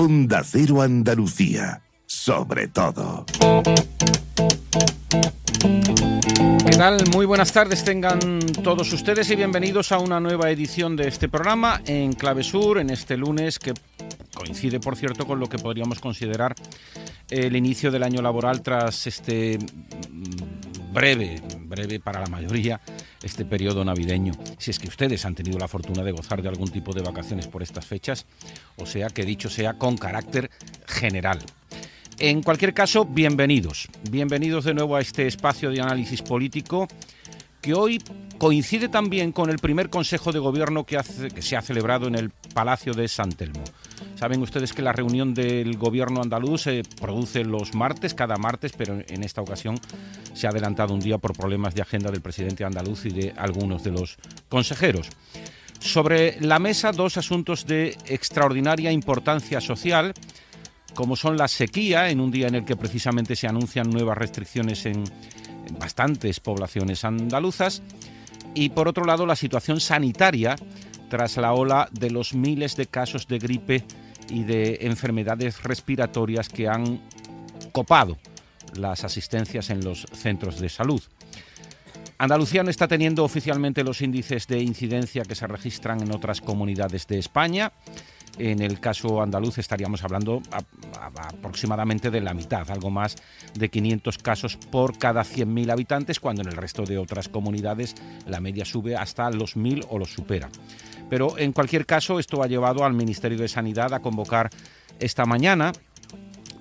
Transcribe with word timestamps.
Onda 0.00 0.44
Cero 0.44 0.80
Andalucía, 0.80 1.82
sobre 2.06 2.68
todo. 2.68 3.26
¿Qué 6.64 6.76
tal? 6.76 7.04
Muy 7.10 7.26
buenas 7.26 7.52
tardes 7.52 7.82
tengan 7.82 8.38
todos 8.62 8.92
ustedes 8.92 9.28
y 9.28 9.34
bienvenidos 9.34 9.90
a 9.90 9.98
una 9.98 10.20
nueva 10.20 10.52
edición 10.52 10.94
de 10.94 11.08
este 11.08 11.28
programa 11.28 11.82
en 11.84 12.12
Clave 12.12 12.44
Sur 12.44 12.78
en 12.78 12.90
este 12.90 13.16
lunes 13.16 13.58
que 13.58 13.74
coincide, 14.32 14.78
por 14.78 14.94
cierto, 14.94 15.26
con 15.26 15.40
lo 15.40 15.48
que 15.48 15.58
podríamos 15.58 15.98
considerar 15.98 16.54
el 17.28 17.56
inicio 17.56 17.90
del 17.90 18.04
año 18.04 18.22
laboral 18.22 18.62
tras 18.62 19.04
este 19.08 19.58
breve, 20.92 21.42
breve 21.62 21.98
para 21.98 22.20
la 22.20 22.28
mayoría, 22.28 22.80
este 23.22 23.44
periodo 23.44 23.84
navideño. 23.84 24.32
Si 24.58 24.70
es 24.70 24.78
que 24.78 24.88
ustedes 24.88 25.24
han 25.24 25.34
tenido 25.34 25.58
la 25.58 25.68
fortuna 25.68 26.02
de 26.02 26.12
gozar 26.12 26.42
de 26.42 26.48
algún 26.48 26.70
tipo 26.70 26.92
de 26.92 27.02
vacaciones 27.02 27.46
por 27.46 27.62
estas 27.62 27.86
fechas, 27.86 28.26
o 28.76 28.86
sea 28.86 29.08
que 29.08 29.24
dicho 29.24 29.48
sea 29.48 29.74
con 29.74 29.96
carácter 29.96 30.50
general. 30.86 31.38
En 32.18 32.42
cualquier 32.42 32.74
caso, 32.74 33.04
bienvenidos. 33.04 33.88
Bienvenidos 34.10 34.64
de 34.64 34.74
nuevo 34.74 34.96
a 34.96 35.00
este 35.00 35.26
espacio 35.26 35.70
de 35.70 35.80
análisis 35.80 36.22
político 36.22 36.88
que 37.60 37.74
hoy 37.74 38.02
coincide 38.38 38.88
también 38.88 39.32
con 39.32 39.50
el 39.50 39.58
primer 39.58 39.90
Consejo 39.90 40.32
de 40.32 40.38
Gobierno 40.38 40.84
que, 40.84 40.98
que 41.34 41.42
se 41.42 41.56
ha 41.56 41.62
celebrado 41.62 42.08
en 42.08 42.14
el 42.14 42.30
Palacio 42.30 42.92
de 42.92 43.08
San 43.08 43.30
Telmo. 43.30 43.62
Saben 44.16 44.42
ustedes 44.42 44.72
que 44.72 44.82
la 44.82 44.92
reunión 44.92 45.34
del 45.34 45.76
gobierno 45.76 46.20
andaluz 46.22 46.62
se 46.62 46.82
produce 47.00 47.44
los 47.44 47.74
martes, 47.74 48.14
cada 48.14 48.36
martes, 48.36 48.72
pero 48.76 48.98
en 49.06 49.22
esta 49.22 49.40
ocasión 49.40 49.78
se 50.34 50.46
ha 50.46 50.50
adelantado 50.50 50.94
un 50.94 51.00
día 51.00 51.18
por 51.18 51.36
problemas 51.36 51.74
de 51.74 51.82
agenda 51.82 52.10
del 52.10 52.20
presidente 52.20 52.64
andaluz 52.64 53.06
y 53.06 53.10
de 53.10 53.34
algunos 53.36 53.84
de 53.84 53.92
los 53.92 54.16
consejeros. 54.48 55.08
Sobre 55.78 56.40
la 56.40 56.58
mesa, 56.58 56.90
dos 56.92 57.16
asuntos 57.16 57.66
de 57.66 57.96
extraordinaria 58.06 58.90
importancia 58.90 59.60
social, 59.60 60.12
como 60.94 61.14
son 61.14 61.36
la 61.36 61.46
sequía, 61.46 62.10
en 62.10 62.20
un 62.20 62.32
día 62.32 62.48
en 62.48 62.56
el 62.56 62.64
que 62.64 62.76
precisamente 62.76 63.36
se 63.36 63.46
anuncian 63.46 63.88
nuevas 63.88 64.18
restricciones 64.18 64.84
en 64.86 65.04
bastantes 65.78 66.40
poblaciones 66.40 67.04
andaluzas, 67.04 67.82
y 68.54 68.70
por 68.70 68.88
otro 68.88 69.04
lado 69.04 69.26
la 69.26 69.36
situación 69.36 69.78
sanitaria 69.78 70.56
tras 71.08 71.36
la 71.36 71.52
ola 71.52 71.88
de 71.92 72.10
los 72.10 72.34
miles 72.34 72.76
de 72.76 72.86
casos 72.86 73.26
de 73.28 73.38
gripe 73.38 73.84
y 74.28 74.44
de 74.44 74.78
enfermedades 74.82 75.62
respiratorias 75.62 76.48
que 76.48 76.68
han 76.68 77.00
copado 77.72 78.18
las 78.74 79.04
asistencias 79.04 79.70
en 79.70 79.84
los 79.84 80.06
centros 80.12 80.60
de 80.60 80.68
salud. 80.68 81.02
Andalucía 82.18 82.64
no 82.64 82.70
está 82.70 82.88
teniendo 82.88 83.24
oficialmente 83.24 83.84
los 83.84 84.02
índices 84.02 84.48
de 84.48 84.60
incidencia 84.60 85.22
que 85.22 85.36
se 85.36 85.46
registran 85.46 86.02
en 86.02 86.12
otras 86.12 86.40
comunidades 86.40 87.06
de 87.06 87.18
España. 87.18 87.72
En 88.38 88.60
el 88.60 88.80
caso 88.80 89.22
andaluz 89.22 89.58
estaríamos 89.58 90.02
hablando 90.02 90.42
aproximadamente 91.28 92.10
de 92.10 92.20
la 92.20 92.34
mitad, 92.34 92.68
algo 92.70 92.90
más 92.90 93.16
de 93.54 93.68
500 93.68 94.18
casos 94.18 94.56
por 94.56 94.98
cada 94.98 95.22
100.000 95.22 95.70
habitantes, 95.70 96.20
cuando 96.20 96.42
en 96.42 96.48
el 96.48 96.56
resto 96.56 96.84
de 96.84 96.98
otras 96.98 97.28
comunidades 97.28 97.94
la 98.26 98.40
media 98.40 98.64
sube 98.64 98.96
hasta 98.96 99.30
los 99.30 99.56
1.000 99.56 99.86
o 99.88 99.98
los 99.98 100.12
supera. 100.12 100.50
Pero 101.08 101.38
en 101.38 101.52
cualquier 101.52 101.86
caso, 101.86 102.18
esto 102.18 102.42
ha 102.42 102.46
llevado 102.46 102.84
al 102.84 102.92
Ministerio 102.92 103.38
de 103.38 103.48
Sanidad 103.48 103.94
a 103.94 104.00
convocar 104.00 104.50
esta 104.98 105.24
mañana 105.24 105.72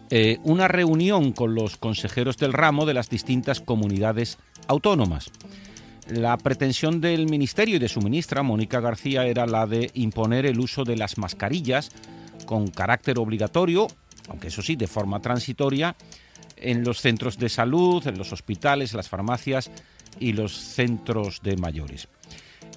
eh, 0.09 0.37
una 0.43 0.69
reunión 0.69 1.33
con 1.33 1.53
los 1.53 1.75
consejeros 1.75 2.37
del 2.37 2.53
ramo 2.53 2.85
de 2.85 2.93
las 2.93 3.09
distintas 3.09 3.59
comunidades 3.59 4.37
autónomas. 4.67 5.31
La 6.07 6.37
pretensión 6.37 7.01
del 7.01 7.25
Ministerio 7.25 7.75
y 7.75 7.79
de 7.79 7.89
su 7.89 7.99
ministra, 7.99 8.41
Mónica 8.41 8.79
García, 8.79 9.25
era 9.25 9.45
la 9.45 9.67
de 9.67 9.91
imponer 9.95 10.45
el 10.45 10.59
uso 10.59 10.85
de 10.85 10.95
las 10.95 11.17
mascarillas 11.17 11.91
con 12.45 12.67
carácter 12.67 13.19
obligatorio, 13.19 13.87
aunque 14.29 14.47
eso 14.47 14.61
sí, 14.61 14.77
de 14.77 14.87
forma 14.87 15.19
transitoria, 15.19 15.97
en 16.55 16.85
los 16.85 17.01
centros 17.01 17.37
de 17.37 17.49
salud, 17.49 18.07
en 18.07 18.17
los 18.17 18.31
hospitales, 18.31 18.93
las 18.93 19.09
farmacias 19.09 19.69
y 20.19 20.31
los 20.31 20.53
centros 20.53 21.41
de 21.43 21.57
mayores. 21.57 22.07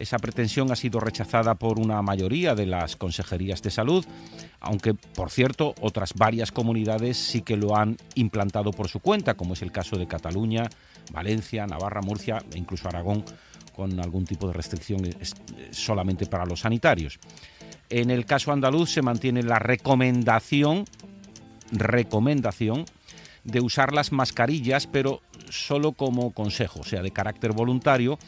Esa 0.01 0.19
pretensión 0.19 0.73
ha 0.73 0.77
sido 0.77 0.99
rechazada 0.99 1.57
por 1.57 1.79
una 1.79 2.01
mayoría 2.01 2.55
de 2.55 2.65
las 2.65 2.97
consejerías 2.97 3.61
de 3.61 3.71
salud, 3.71 4.03
aunque, 4.59 4.95
por 4.95 5.31
cierto, 5.31 5.75
otras 5.83 6.15
varias 6.15 6.51
comunidades 6.53 7.19
sí 7.19 7.43
que 7.43 7.59
lo 7.59 7.77
han 7.77 7.99
implantado 8.15 8.71
por 8.71 8.89
su 8.89 9.01
cuenta, 9.01 9.35
como 9.35 9.53
es 9.53 9.61
el 9.61 9.71
caso 9.71 9.97
de 9.97 10.07
Cataluña, 10.07 10.71
Valencia, 11.13 11.67
Navarra, 11.67 12.01
Murcia 12.01 12.43
e 12.51 12.57
incluso 12.57 12.89
Aragón, 12.89 13.27
con 13.77 14.01
algún 14.01 14.25
tipo 14.25 14.47
de 14.47 14.55
restricción 14.55 15.03
solamente 15.71 16.25
para 16.25 16.47
los 16.47 16.61
sanitarios. 16.61 17.21
En 17.91 18.11
el 18.11 18.25
caso 18.25 18.53
andaluz 18.53 18.91
se 18.91 19.03
mantiene 19.03 19.43
la 19.43 19.59
recomendación, 19.59 20.87
recomendación 21.73 22.87
de 23.45 23.61
usar 23.61 23.93
las 23.93 24.13
mascarillas, 24.13 24.87
pero 24.87 25.21
solo 25.51 25.93
como 25.93 26.33
consejo, 26.33 26.81
o 26.81 26.85
sea, 26.85 27.03
de 27.03 27.11
carácter 27.11 27.53
voluntario, 27.53 28.19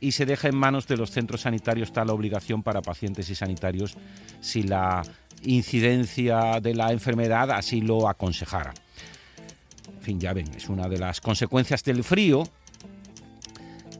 y 0.00 0.12
se 0.12 0.26
deja 0.26 0.48
en 0.48 0.56
manos 0.56 0.86
de 0.86 0.96
los 0.96 1.10
centros 1.10 1.42
sanitarios 1.42 1.92
tal 1.92 2.10
obligación 2.10 2.62
para 2.62 2.82
pacientes 2.82 3.28
y 3.30 3.34
sanitarios 3.34 3.96
si 4.40 4.62
la 4.62 5.02
incidencia 5.42 6.60
de 6.60 6.74
la 6.74 6.92
enfermedad 6.92 7.50
así 7.50 7.80
lo 7.80 8.08
aconsejara. 8.08 8.72
En 9.94 10.02
fin, 10.02 10.20
ya 10.20 10.32
ven, 10.32 10.50
es 10.56 10.68
una 10.68 10.88
de 10.88 10.98
las 10.98 11.20
consecuencias 11.20 11.84
del 11.84 12.02
frío 12.04 12.44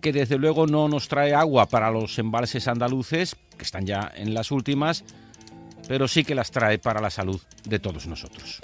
que 0.01 0.13
desde 0.13 0.39
luego 0.39 0.67
no 0.67 0.89
nos 0.89 1.09
trae 1.09 1.35
agua 1.35 1.67
para 1.67 1.91
los 1.91 2.19
embalses 2.19 2.67
andaluces, 2.69 3.37
que 3.57 3.65
están 3.65 3.87
ya 3.87 4.11
en 4.15 4.33
las 4.33 4.51
últimas, 4.51 5.05
pero 5.87 6.09
sí 6.09 6.25
que 6.25 6.35
las 6.35 6.51
trae 6.51 6.79
para 6.79 7.01
la 7.01 7.11
salud 7.11 7.41
de 7.65 7.79
todos 7.79 8.07
nosotros. 8.07 8.61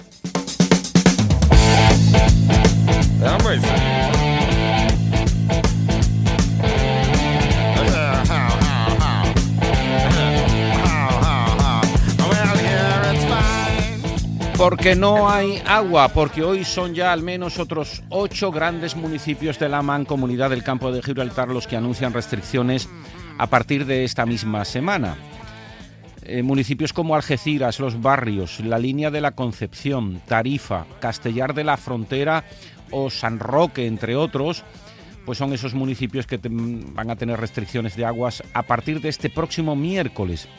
Porque 14.57 14.95
no 14.95 15.29
hay 15.29 15.61
agua, 15.67 16.09
porque 16.09 16.43
hoy 16.43 16.65
son 16.65 16.95
ya 16.95 17.13
al 17.13 17.21
menos 17.21 17.59
otros 17.59 18.01
ocho 18.09 18.51
grandes 18.51 18.95
municipios 18.95 19.59
de 19.59 19.69
la 19.69 19.83
Mancomunidad 19.83 20.49
del 20.49 20.63
Campo 20.63 20.91
de 20.91 21.03
Gibraltar 21.03 21.49
los 21.49 21.67
que 21.67 21.77
anuncian 21.77 22.11
restricciones 22.11 22.89
a 23.37 23.45
partir 23.47 23.85
de 23.85 24.03
esta 24.03 24.25
misma 24.25 24.65
semana. 24.65 25.15
Eh, 26.23 26.41
municipios 26.41 26.91
como 26.91 27.15
Algeciras, 27.15 27.79
Los 27.79 28.01
Barrios, 28.01 28.59
la 28.59 28.79
Línea 28.79 29.11
de 29.11 29.21
la 29.21 29.31
Concepción, 29.31 30.21
Tarifa, 30.27 30.87
Castellar 30.99 31.53
de 31.53 31.63
la 31.63 31.77
Frontera 31.77 32.43
o 32.89 33.11
San 33.11 33.37
Roque, 33.37 33.85
entre 33.85 34.15
otros, 34.15 34.63
pues 35.23 35.37
son 35.37 35.53
esos 35.53 35.75
municipios 35.75 36.25
que 36.25 36.39
van 36.41 37.11
a 37.11 37.15
tener 37.15 37.39
restricciones 37.39 37.95
de 37.95 38.05
aguas 38.05 38.41
a 38.55 38.63
partir 38.63 39.01
de 39.01 39.09
este 39.09 39.29
próximo 39.29 39.75
miércoles. 39.75 40.49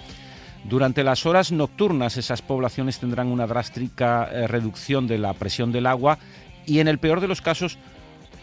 Durante 0.65 1.05
las 1.05 1.25
horas 1.25 1.53
nocturnas 1.53 2.17
esas 2.17 2.43
poblaciones 2.43 2.99
tendrán 2.99 3.29
una 3.29 3.47
drástica 3.47 4.29
eh, 4.31 4.47
reducción 4.47 5.07
de 5.07 5.19
la 5.19 5.33
presión 5.35 5.73
del 5.73 5.87
agua 5.87 6.19
y 6.67 6.81
en 6.81 6.89
el 6.89 6.99
peor 6.99 7.21
de 7.21 7.29
los 7.29 7.41
casos 7.41 7.79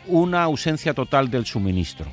una 0.07 0.43
ausencia 0.43 0.93
total 0.93 1.29
del 1.29 1.45
suministro. 1.45 2.05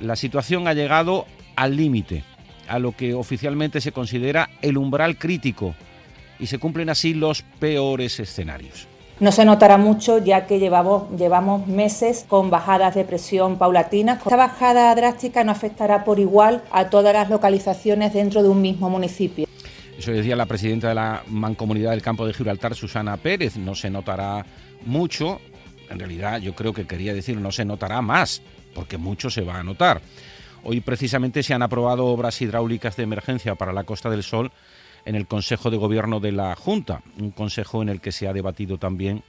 La 0.00 0.16
situación 0.16 0.68
ha 0.68 0.74
llegado 0.74 1.26
al 1.56 1.76
límite, 1.76 2.24
a 2.68 2.78
lo 2.78 2.92
que 2.92 3.14
oficialmente 3.14 3.80
se 3.80 3.92
considera 3.92 4.50
el 4.62 4.78
umbral 4.78 5.18
crítico 5.18 5.74
y 6.38 6.46
se 6.46 6.58
cumplen 6.58 6.88
así 6.88 7.14
los 7.14 7.42
peores 7.42 8.20
escenarios. 8.20 8.86
No 9.20 9.32
se 9.32 9.44
notará 9.44 9.78
mucho 9.78 10.18
ya 10.18 10.46
que 10.46 10.60
llevamos, 10.60 11.10
llevamos 11.18 11.66
meses 11.66 12.24
con 12.28 12.50
bajadas 12.50 12.94
de 12.94 13.04
presión 13.04 13.58
paulatinas. 13.58 14.18
Esta 14.18 14.36
bajada 14.36 14.94
drástica 14.94 15.42
no 15.42 15.50
afectará 15.50 16.04
por 16.04 16.20
igual 16.20 16.62
a 16.70 16.88
todas 16.88 17.12
las 17.12 17.28
localizaciones 17.28 18.12
dentro 18.12 18.44
de 18.44 18.48
un 18.48 18.62
mismo 18.62 18.88
municipio. 18.88 19.48
Eso 19.98 20.12
decía 20.12 20.36
la 20.36 20.46
presidenta 20.46 20.90
de 20.90 20.94
la 20.94 21.24
Mancomunidad 21.26 21.90
del 21.90 22.02
Campo 22.02 22.24
de 22.24 22.32
Gibraltar, 22.32 22.76
Susana 22.76 23.16
Pérez. 23.16 23.56
No 23.56 23.74
se 23.74 23.90
notará 23.90 24.46
mucho. 24.86 25.40
En 25.90 25.98
realidad 25.98 26.38
yo 26.38 26.54
creo 26.54 26.72
que 26.72 26.86
quería 26.86 27.12
decir 27.12 27.36
no 27.38 27.50
se 27.50 27.64
notará 27.64 28.00
más, 28.00 28.40
porque 28.72 28.98
mucho 28.98 29.30
se 29.30 29.40
va 29.40 29.58
a 29.58 29.64
notar. 29.64 30.00
Hoy 30.62 30.80
precisamente 30.80 31.42
se 31.42 31.54
han 31.54 31.62
aprobado 31.62 32.06
obras 32.06 32.40
hidráulicas 32.40 32.94
de 32.96 33.02
emergencia 33.02 33.56
para 33.56 33.72
la 33.72 33.82
Costa 33.82 34.10
del 34.10 34.22
Sol 34.22 34.52
en 35.04 35.14
el 35.14 35.26
Consejo 35.26 35.70
de 35.70 35.76
Gobierno 35.76 36.20
de 36.20 36.32
la 36.32 36.54
Junta, 36.54 37.02
un 37.18 37.30
consejo 37.30 37.82
en 37.82 37.88
el 37.88 38.00
que 38.00 38.12
se 38.12 38.28
ha 38.28 38.32
debatido 38.32 38.78
también 38.78 39.22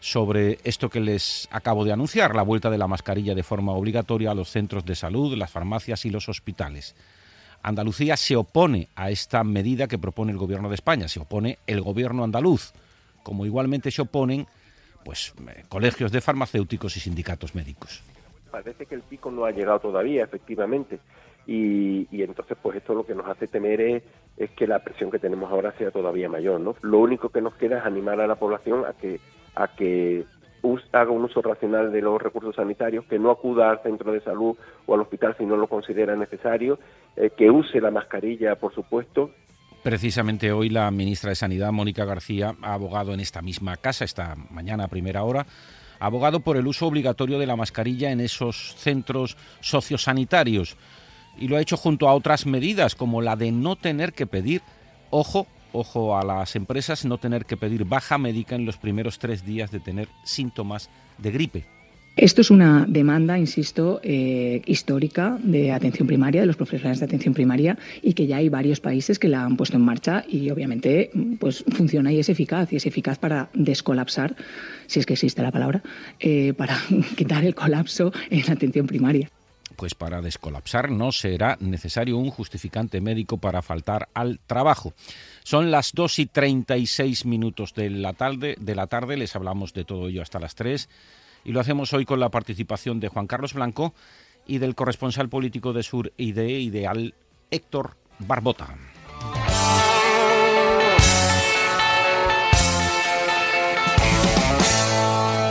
sobre 0.00 0.58
esto 0.64 0.88
que 0.88 1.00
les 1.00 1.46
acabo 1.50 1.84
de 1.84 1.92
anunciar, 1.92 2.34
la 2.34 2.42
vuelta 2.42 2.70
de 2.70 2.78
la 2.78 2.88
mascarilla 2.88 3.34
de 3.34 3.42
forma 3.42 3.72
obligatoria 3.72 4.30
a 4.30 4.34
los 4.34 4.48
centros 4.48 4.84
de 4.84 4.94
salud, 4.94 5.36
las 5.36 5.50
farmacias 5.50 6.04
y 6.06 6.10
los 6.10 6.28
hospitales. 6.28 6.96
Andalucía 7.62 8.16
se 8.16 8.36
opone 8.36 8.88
a 8.96 9.10
esta 9.10 9.44
medida 9.44 9.86
que 9.86 9.98
propone 9.98 10.32
el 10.32 10.38
Gobierno 10.38 10.70
de 10.70 10.74
España, 10.74 11.08
se 11.08 11.20
opone 11.20 11.58
el 11.66 11.82
Gobierno 11.82 12.24
andaluz, 12.24 12.72
como 13.22 13.44
igualmente 13.44 13.90
se 13.90 14.02
oponen 14.02 14.46
pues 15.04 15.34
eh, 15.48 15.64
colegios 15.68 16.10
de 16.12 16.20
farmacéuticos 16.20 16.96
y 16.96 17.00
sindicatos 17.00 17.54
médicos. 17.54 18.02
Parece 18.50 18.86
que 18.86 18.94
el 18.94 19.02
pico 19.02 19.30
no 19.30 19.44
ha 19.44 19.50
llegado 19.50 19.80
todavía, 19.80 20.24
efectivamente 20.24 20.98
y, 21.52 22.22
entonces 22.22 22.56
pues 22.62 22.76
esto 22.76 22.94
lo 22.94 23.04
que 23.04 23.14
nos 23.14 23.26
hace 23.26 23.48
temer 23.48 23.80
es, 23.80 24.02
es, 24.36 24.50
que 24.50 24.68
la 24.68 24.84
presión 24.84 25.10
que 25.10 25.18
tenemos 25.18 25.50
ahora 25.50 25.74
sea 25.76 25.90
todavía 25.90 26.28
mayor, 26.28 26.60
¿no? 26.60 26.76
Lo 26.80 27.00
único 27.00 27.30
que 27.30 27.40
nos 27.40 27.54
queda 27.54 27.78
es 27.78 27.84
animar 27.84 28.20
a 28.20 28.28
la 28.28 28.36
población 28.36 28.84
a 28.84 28.92
que 28.92 29.18
a 29.56 29.66
que 29.66 30.24
haga 30.92 31.10
un 31.10 31.24
uso 31.24 31.42
racional 31.42 31.90
de 31.90 32.02
los 32.02 32.22
recursos 32.22 32.54
sanitarios, 32.54 33.04
que 33.06 33.18
no 33.18 33.32
acuda 33.32 33.70
al 33.70 33.82
centro 33.82 34.12
de 34.12 34.20
salud 34.20 34.56
o 34.86 34.94
al 34.94 35.00
hospital 35.00 35.34
si 35.38 35.44
no 35.44 35.56
lo 35.56 35.66
considera 35.66 36.14
necesario, 36.14 36.78
eh, 37.16 37.30
que 37.36 37.50
use 37.50 37.80
la 37.80 37.90
mascarilla, 37.90 38.54
por 38.54 38.72
supuesto. 38.72 39.30
Precisamente 39.82 40.52
hoy 40.52 40.68
la 40.68 40.88
ministra 40.92 41.30
de 41.30 41.36
Sanidad, 41.36 41.72
Mónica 41.72 42.04
García, 42.04 42.54
ha 42.62 42.74
abogado 42.74 43.12
en 43.12 43.18
esta 43.18 43.42
misma 43.42 43.76
casa, 43.76 44.04
esta 44.04 44.36
mañana 44.50 44.84
a 44.84 44.88
primera 44.88 45.24
hora, 45.24 45.46
ha 45.98 46.06
abogado 46.06 46.40
por 46.40 46.56
el 46.56 46.66
uso 46.66 46.86
obligatorio 46.86 47.38
de 47.38 47.46
la 47.46 47.56
mascarilla 47.56 48.12
en 48.12 48.20
esos 48.20 48.74
centros 48.76 49.36
sociosanitarios 49.60 50.76
y 51.38 51.48
lo 51.48 51.56
ha 51.56 51.60
hecho 51.60 51.76
junto 51.76 52.08
a 52.08 52.14
otras 52.14 52.46
medidas 52.46 52.94
como 52.94 53.22
la 53.22 53.36
de 53.36 53.52
no 53.52 53.76
tener 53.76 54.12
que 54.12 54.26
pedir, 54.26 54.62
ojo, 55.10 55.46
ojo 55.72 56.16
a 56.16 56.24
las 56.24 56.56
empresas, 56.56 57.04
no 57.04 57.18
tener 57.18 57.46
que 57.46 57.56
pedir 57.56 57.84
baja 57.84 58.18
médica 58.18 58.54
en 58.54 58.66
los 58.66 58.76
primeros 58.76 59.18
tres 59.18 59.44
días 59.44 59.70
de 59.70 59.80
tener 59.80 60.08
síntomas 60.24 60.90
de 61.18 61.30
gripe. 61.30 61.64
Esto 62.16 62.40
es 62.40 62.50
una 62.50 62.84
demanda, 62.88 63.38
insisto, 63.38 64.00
eh, 64.02 64.62
histórica 64.66 65.38
de 65.42 65.72
atención 65.72 66.06
primaria, 66.06 66.40
de 66.40 66.46
los 66.46 66.56
profesionales 66.56 66.98
de 66.98 67.06
atención 67.06 67.34
primaria, 67.34 67.78
y 68.02 68.14
que 68.14 68.26
ya 68.26 68.38
hay 68.38 68.48
varios 68.48 68.80
países 68.80 69.18
que 69.18 69.28
la 69.28 69.44
han 69.44 69.56
puesto 69.56 69.76
en 69.76 69.84
marcha 69.84 70.24
y 70.28 70.50
obviamente 70.50 71.10
pues, 71.38 71.64
funciona 71.68 72.12
y 72.12 72.18
es 72.18 72.28
eficaz, 72.28 72.72
y 72.72 72.76
es 72.76 72.84
eficaz 72.84 73.18
para 73.18 73.48
descolapsar, 73.54 74.34
si 74.86 74.98
es 74.98 75.06
que 75.06 75.14
existe 75.14 75.40
la 75.40 75.52
palabra, 75.52 75.82
eh, 76.18 76.52
para 76.52 76.76
quitar 77.16 77.44
el 77.44 77.54
colapso 77.54 78.12
en 78.28 78.44
la 78.46 78.52
atención 78.52 78.86
primaria 78.86 79.30
pues 79.80 79.94
para 79.94 80.20
descolapsar 80.20 80.90
no 80.90 81.10
será 81.10 81.56
necesario 81.58 82.18
un 82.18 82.30
justificante 82.30 83.00
médico 83.00 83.38
para 83.38 83.62
faltar 83.62 84.10
al 84.12 84.38
trabajo. 84.46 84.92
Son 85.42 85.70
las 85.70 85.94
2 85.94 86.18
y 86.18 86.26
36 86.26 87.24
minutos 87.24 87.72
de 87.72 87.88
la 87.88 88.12
tarde, 88.12 88.56
de 88.60 88.74
la 88.74 88.88
tarde 88.88 89.16
les 89.16 89.34
hablamos 89.36 89.72
de 89.72 89.86
todo 89.86 90.08
ello 90.08 90.20
hasta 90.20 90.38
las 90.38 90.54
3 90.54 90.86
y 91.46 91.52
lo 91.52 91.60
hacemos 91.60 91.94
hoy 91.94 92.04
con 92.04 92.20
la 92.20 92.28
participación 92.28 93.00
de 93.00 93.08
Juan 93.08 93.26
Carlos 93.26 93.54
Blanco 93.54 93.94
y 94.46 94.58
del 94.58 94.74
corresponsal 94.74 95.30
político 95.30 95.72
de 95.72 95.82
Sur 95.82 96.12
y 96.18 96.32
de 96.32 96.50
Ideal, 96.60 97.14
Héctor 97.50 97.96
Barbota. 98.18 98.76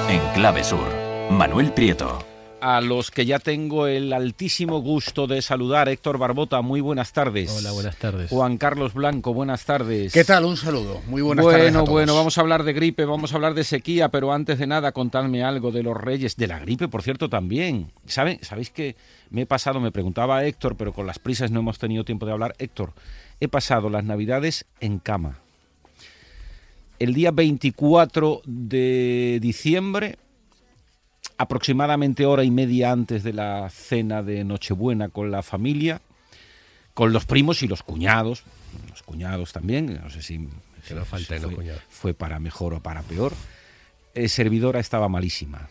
En 0.07 0.33
Clave 0.35 0.63
Sur, 0.63 0.87
Manuel 1.31 1.73
Prieto 1.73 2.23
a 2.61 2.81
los 2.81 3.11
que 3.11 3.25
ya 3.25 3.39
tengo 3.39 3.87
el 3.87 4.13
altísimo 4.13 4.81
gusto 4.81 5.27
de 5.27 5.41
saludar. 5.41 5.89
Héctor 5.89 6.17
Barbota, 6.17 6.61
muy 6.61 6.81
buenas 6.81 7.13
tardes. 7.13 7.51
Hola, 7.51 7.71
buenas 7.71 7.97
tardes. 7.97 8.29
Juan 8.29 8.57
Carlos 8.57 8.93
Blanco, 8.93 9.33
buenas 9.33 9.65
tardes. 9.65 10.13
¿Qué 10.13 10.23
tal? 10.23 10.45
Un 10.45 10.57
saludo. 10.57 11.01
Muy 11.07 11.21
buenas 11.21 11.45
tardes. 11.45 11.73
Bueno, 11.73 11.85
bueno, 11.85 12.15
vamos 12.15 12.37
a 12.37 12.41
hablar 12.41 12.63
de 12.63 12.73
gripe, 12.73 13.05
vamos 13.05 13.31
a 13.31 13.35
hablar 13.35 13.53
de 13.53 13.63
sequía, 13.63 14.09
pero 14.09 14.33
antes 14.33 14.59
de 14.59 14.67
nada, 14.67 14.91
contadme 14.91 15.43
algo 15.43 15.71
de 15.71 15.83
los 15.83 15.95
reyes, 15.95 16.35
de 16.35 16.47
la 16.47 16.59
gripe, 16.59 16.87
por 16.87 17.01
cierto, 17.01 17.29
también. 17.29 17.91
¿Saben? 18.05 18.39
¿Sabéis 18.41 18.69
que 18.69 18.95
me 19.29 19.41
he 19.41 19.45
pasado, 19.45 19.79
me 19.79 19.91
preguntaba 19.91 20.43
Héctor, 20.45 20.75
pero 20.75 20.93
con 20.93 21.07
las 21.07 21.19
prisas 21.19 21.51
no 21.51 21.59
hemos 21.59 21.79
tenido 21.79 22.03
tiempo 22.03 22.25
de 22.25 22.33
hablar? 22.33 22.55
Héctor, 22.59 22.93
he 23.39 23.47
pasado 23.47 23.89
las 23.89 24.03
navidades 24.03 24.65
en 24.79 24.99
cama. 24.99 25.39
El 26.99 27.13
día 27.13 27.31
24 27.31 28.41
de 28.45 29.39
diciembre 29.41 30.17
aproximadamente 31.39 32.25
hora 32.25 32.43
y 32.43 32.51
media 32.51 32.91
antes 32.91 33.23
de 33.23 33.31
la 33.31 33.69
cena 33.69 34.21
de 34.21 34.43
Nochebuena 34.43 35.07
con 35.07 35.31
la 35.31 35.41
familia, 35.41 36.01
con 36.93 37.13
los 37.13 37.25
primos 37.25 37.63
y 37.63 37.67
los 37.69 37.81
cuñados, 37.81 38.43
los 38.89 39.03
cuñados 39.03 39.53
también, 39.53 40.01
no 40.03 40.09
sé 40.09 40.21
si, 40.21 40.49
fue, 41.87 42.13
para 42.13 42.39
mejor 42.39 42.73
o 42.73 42.83
para 42.83 43.03
peor. 43.03 43.31
El 44.13 44.29
servidora 44.29 44.81
estaba 44.81 45.07
malísima. 45.07 45.69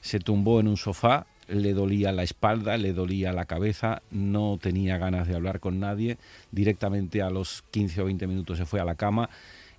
Se 0.00 0.18
tumbó 0.18 0.60
en 0.60 0.68
un 0.68 0.78
sofá, 0.78 1.26
le 1.46 1.74
dolía 1.74 2.10
la 2.10 2.22
espalda, 2.22 2.78
le 2.78 2.94
dolía 2.94 3.34
la 3.34 3.44
cabeza, 3.44 4.00
no 4.10 4.58
tenía 4.58 4.96
ganas 4.96 5.28
de 5.28 5.34
hablar 5.34 5.60
con 5.60 5.78
nadie, 5.78 6.16
directamente 6.52 7.20
a 7.20 7.28
los 7.28 7.64
15 7.70 8.00
o 8.00 8.04
20 8.06 8.26
minutos 8.26 8.56
se 8.56 8.64
fue 8.64 8.80
a 8.80 8.86
la 8.86 8.94
cama 8.94 9.28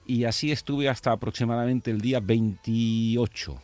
y 0.06 0.26
así 0.26 0.52
estuve 0.52 0.90
hasta 0.90 1.12
aproximadamente 1.12 1.90
el 1.90 2.02
día 2.02 2.20
28 2.20 3.64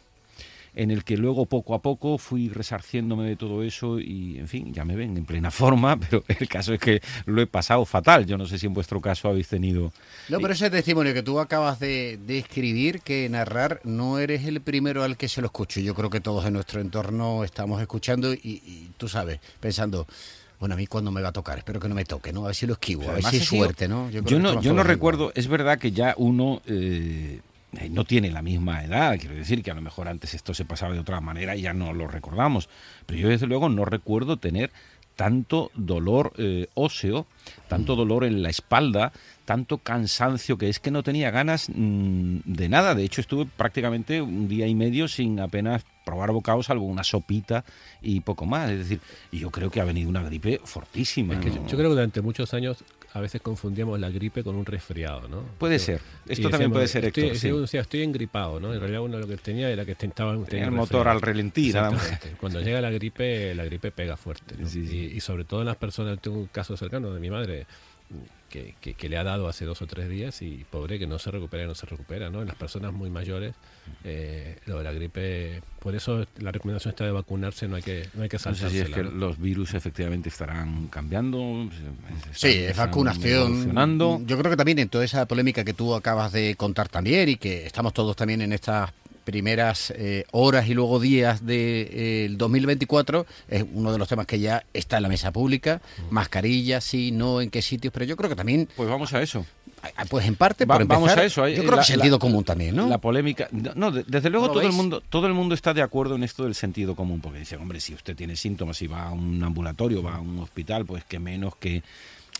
en 0.77 0.91
el 0.91 1.03
que 1.03 1.17
luego 1.17 1.47
poco 1.47 1.73
a 1.73 1.81
poco 1.81 2.19
fui 2.19 2.49
resarciéndome 2.49 3.27
de 3.27 3.35
todo 3.35 3.63
eso 3.63 3.99
y, 3.99 4.37
en 4.37 4.47
fin, 4.47 4.71
ya 4.71 4.85
me 4.85 4.95
ven 4.95 5.17
en 5.17 5.25
plena 5.25 5.49
forma, 5.49 5.97
pero 5.99 6.23
el 6.27 6.47
caso 6.47 6.71
es 6.71 6.79
que 6.79 7.01
lo 7.25 7.41
he 7.41 7.47
pasado 7.47 7.83
fatal. 7.83 8.27
Yo 8.27 8.37
no 8.37 8.45
sé 8.45 8.59
si 8.59 8.67
en 8.67 8.75
vuestro 8.75 9.01
caso 9.01 9.27
habéis 9.27 9.47
tenido... 9.47 9.91
No, 10.29 10.39
pero 10.39 10.53
ese 10.53 10.69
testimonio 10.69 11.15
que 11.15 11.23
tú 11.23 11.39
acabas 11.39 11.79
de, 11.79 12.19
escribir, 12.27 13.01
que 13.01 13.27
narrar, 13.27 13.81
no 13.83 14.19
eres 14.19 14.45
el 14.45 14.61
primero 14.61 15.03
al 15.03 15.17
que 15.17 15.27
se 15.27 15.41
lo 15.41 15.47
escucho. 15.47 15.79
Yo 15.79 15.95
creo 15.95 16.11
que 16.11 16.21
todos 16.21 16.45
en 16.45 16.53
nuestro 16.53 16.79
entorno 16.79 17.43
estamos 17.43 17.81
escuchando 17.81 18.31
y, 18.31 18.91
tú 18.97 19.07
sabes, 19.07 19.39
pensando 19.59 20.05
bueno, 20.59 20.73
a 20.73 20.77
mí 20.77 20.87
cuando 20.87 21.11
me 21.11 21.21
va 21.21 21.29
a 21.29 21.33
tocar, 21.33 21.59
espero 21.59 21.79
que 21.79 21.87
no 21.87 21.93
me 21.93 22.03
toque, 22.03 22.33
¿no? 22.33 22.43
A 22.43 22.47
ver 22.47 22.55
si 22.55 22.65
lo 22.65 22.73
esquivo, 22.73 23.07
a 23.07 23.13
ver 23.13 23.23
si 23.25 23.37
es 23.37 23.45
suerte, 23.45 23.87
¿no? 23.87 24.09
Yo, 24.09 24.39
no, 24.39 24.59
yo 24.59 24.73
no 24.73 24.81
recuerdo, 24.81 25.31
es 25.35 25.47
verdad 25.47 25.77
que 25.77 25.91
ya 25.91 26.15
uno 26.17 26.63
eh, 26.65 27.41
no 27.89 28.05
tiene 28.05 28.31
la 28.31 28.41
misma 28.41 28.83
edad, 28.83 29.17
quiero 29.19 29.35
decir 29.35 29.61
que 29.61 29.71
a 29.71 29.75
lo 29.75 29.81
mejor 29.81 30.07
antes 30.07 30.33
esto 30.33 30.53
se 30.53 30.65
pasaba 30.65 30.93
de 30.93 30.99
otra 30.99 31.19
manera 31.21 31.55
y 31.55 31.61
ya 31.63 31.73
no 31.73 31.93
lo 31.93 32.07
recordamos, 32.07 32.69
pero 33.05 33.19
yo 33.19 33.29
desde 33.29 33.47
luego 33.47 33.69
no 33.69 33.85
recuerdo 33.85 34.37
tener 34.37 34.71
tanto 35.17 35.71
dolor 35.73 36.31
eh, 36.37 36.67
óseo, 36.75 37.25
tanto 37.67 37.93
mm. 37.93 37.97
dolor 37.97 38.23
en 38.23 38.43
la 38.43 38.49
espalda, 38.49 39.11
tanto 39.45 39.79
cansancio 39.79 40.57
que 40.57 40.69
es 40.69 40.79
que 40.79 40.91
no 40.91 41.03
tenía 41.03 41.31
ganas 41.31 41.69
mm, 41.73 42.37
de 42.45 42.69
nada. 42.69 42.93
De 42.95 43.03
hecho, 43.03 43.19
estuve 43.19 43.45
prácticamente 43.45 44.21
un 44.21 44.47
día 44.47 44.67
y 44.67 44.75
medio 44.75 45.07
sin 45.07 45.39
apenas 45.39 45.83
probar 46.05 46.31
bocado, 46.31 46.61
salvo 46.61 46.85
una 46.85 47.03
sopita 47.03 47.65
y 48.01 48.21
poco 48.21 48.45
más. 48.45 48.69
Es 48.69 48.77
decir, 48.77 49.01
yo 49.31 49.49
creo 49.49 49.71
que 49.71 49.81
ha 49.81 49.85
venido 49.85 50.07
una 50.07 50.21
gripe 50.21 50.61
fortísima. 50.63 51.33
yo, 51.33 51.41
creo 51.65 51.77
que 51.77 51.83
durante 51.83 52.21
muchos 52.21 52.53
años 52.53 52.83
a 53.13 53.21
veces 53.21 53.41
confundíamos 53.41 53.99
la 53.99 54.09
gripe 54.09 54.43
con 54.43 54.55
un 54.55 54.65
resfriado, 54.65 55.27
¿no? 55.27 55.43
Puede 55.57 55.79
ser. 55.79 56.01
Esto 56.27 56.49
también 56.49 56.71
puede 56.71 56.87
ser, 56.87 57.05
estoy, 57.05 57.51
O 57.51 57.67
sea, 57.67 57.81
estoy 57.81 58.03
engripado, 58.03 58.59
¿no? 58.59 58.73
En 58.73 58.79
realidad 58.79 59.01
uno 59.01 59.17
lo 59.17 59.27
que 59.27 59.37
tenía 59.37 59.69
era 59.69 59.85
que 59.85 59.93
estaba... 59.93 60.33
el 60.33 60.71
motor 60.71 61.07
al 61.07 61.21
relentir, 61.21 61.75
Cuando 62.39 62.61
llega 62.61 62.81
la 62.81 62.91
gripe, 62.91 63.55
la 63.55 63.65
gripe 63.65 63.91
pega 63.91 64.17
fuerte. 64.17 64.55
Y, 64.73 65.15
y, 65.15 65.19
sobre 65.19 65.45
todo 65.45 65.61
en 65.61 65.67
las 65.67 65.77
personas, 65.77 66.19
tengo 66.19 66.37
un 66.37 66.47
caso 66.47 66.75
cercano 66.77 67.13
de 67.13 67.19
mi 67.19 67.29
madre, 67.29 67.65
que, 68.49 68.73
que, 68.95 69.09
le 69.09 69.17
ha 69.17 69.23
dado 69.23 69.47
hace 69.47 69.65
dos 69.65 69.81
o 69.81 69.87
tres 69.87 70.09
días 70.09 70.41
y 70.41 70.65
pobre 70.69 70.97
que 70.97 71.07
no 71.07 71.19
se 71.19 71.31
recupera 71.31 71.63
y 71.63 71.67
no 71.67 71.75
se 71.75 71.85
recupera, 71.85 72.29
¿no? 72.29 72.41
En 72.41 72.47
las 72.47 72.55
personas 72.55 72.93
muy 72.93 73.09
mayores, 73.09 73.53
eh, 74.03 74.57
lo 74.65 74.77
de 74.77 74.83
la 74.83 74.93
gripe, 74.93 75.61
por 75.79 75.95
eso 75.95 76.25
la 76.39 76.51
recomendación 76.51 76.91
está 76.91 77.05
de 77.05 77.11
vacunarse, 77.11 77.67
no 77.67 77.75
hay 77.75 77.83
que, 77.83 78.07
no 78.13 78.23
hay 78.23 78.29
que 78.29 78.39
saltarse. 78.39 78.63
No 78.63 78.69
sé 78.69 78.75
si 78.75 78.91
es 78.91 78.95
que 78.95 79.03
los 79.03 79.37
virus 79.37 79.73
efectivamente 79.73 80.29
estarán 80.29 80.87
cambiando. 80.87 81.69
sí, 82.31 82.47
es 82.47 82.77
vacunación. 82.77 84.25
Yo 84.25 84.37
creo 84.37 84.51
que 84.51 84.57
también 84.57 84.79
en 84.79 84.89
toda 84.89 85.03
esa 85.03 85.25
polémica 85.25 85.63
que 85.63 85.73
tú 85.73 85.93
acabas 85.93 86.31
de 86.31 86.55
contar 86.55 86.87
también 86.87 87.29
y 87.29 87.35
que 87.35 87.65
estamos 87.65 87.93
todos 87.93 88.15
también 88.15 88.41
en 88.41 88.53
estas 88.53 88.91
primeras 89.27 89.91
eh, 89.93 90.23
horas 90.31 90.69
y 90.69 90.73
luego 90.73 91.01
días 91.01 91.45
del 91.45 92.37
2024 92.37 93.25
es 93.49 93.65
uno 93.73 93.91
de 93.91 93.97
los 93.97 94.07
temas 94.07 94.25
que 94.25 94.39
ya 94.39 94.63
está 94.73 94.95
en 94.95 95.03
la 95.03 95.09
mesa 95.09 95.33
pública. 95.33 95.81
Mascarillas, 96.11 96.85
sí, 96.85 97.11
no, 97.11 97.41
en 97.41 97.49
qué 97.49 97.61
sitios, 97.61 97.91
pero 97.91 98.05
yo 98.05 98.15
creo 98.15 98.29
que 98.29 98.37
también... 98.37 98.69
Pues 98.77 98.87
vamos 98.87 99.11
a 99.11 99.21
eso. 99.21 99.45
Pues 100.09 100.25
en 100.25 100.37
parte, 100.37 100.65
por 100.65 100.81
empezar, 100.81 101.01
vamos 101.01 101.17
a 101.17 101.25
eso. 101.25 101.45
Yo 101.49 101.65
creo 101.65 101.77
que 101.77 101.83
sentido 101.83 102.19
común 102.19 102.45
también, 102.45 102.73
¿no? 102.73 102.87
La 102.87 102.99
polémica. 102.99 103.49
No, 103.51 103.91
desde 103.91 104.29
luego 104.29 104.49
todo 104.49 104.61
el 104.61 104.71
mundo, 104.71 105.01
todo 105.01 105.27
el 105.27 105.33
mundo 105.33 105.53
está 105.55 105.73
de 105.73 105.81
acuerdo 105.81 106.15
en 106.15 106.23
esto 106.23 106.45
del 106.45 106.55
sentido 106.55 106.95
común, 106.95 107.19
porque 107.19 107.39
dicen, 107.39 107.59
hombre, 107.59 107.81
si 107.81 107.93
usted 107.93 108.15
tiene 108.15 108.37
síntomas 108.37 108.81
y 108.81 108.87
va 108.87 109.09
a 109.09 109.11
un 109.11 109.43
ambulatorio, 109.43 110.01
va 110.01 110.15
a 110.15 110.19
un 110.21 110.39
hospital, 110.39 110.85
pues 110.85 111.03
que 111.03 111.19
menos 111.19 111.57
que 111.57 111.83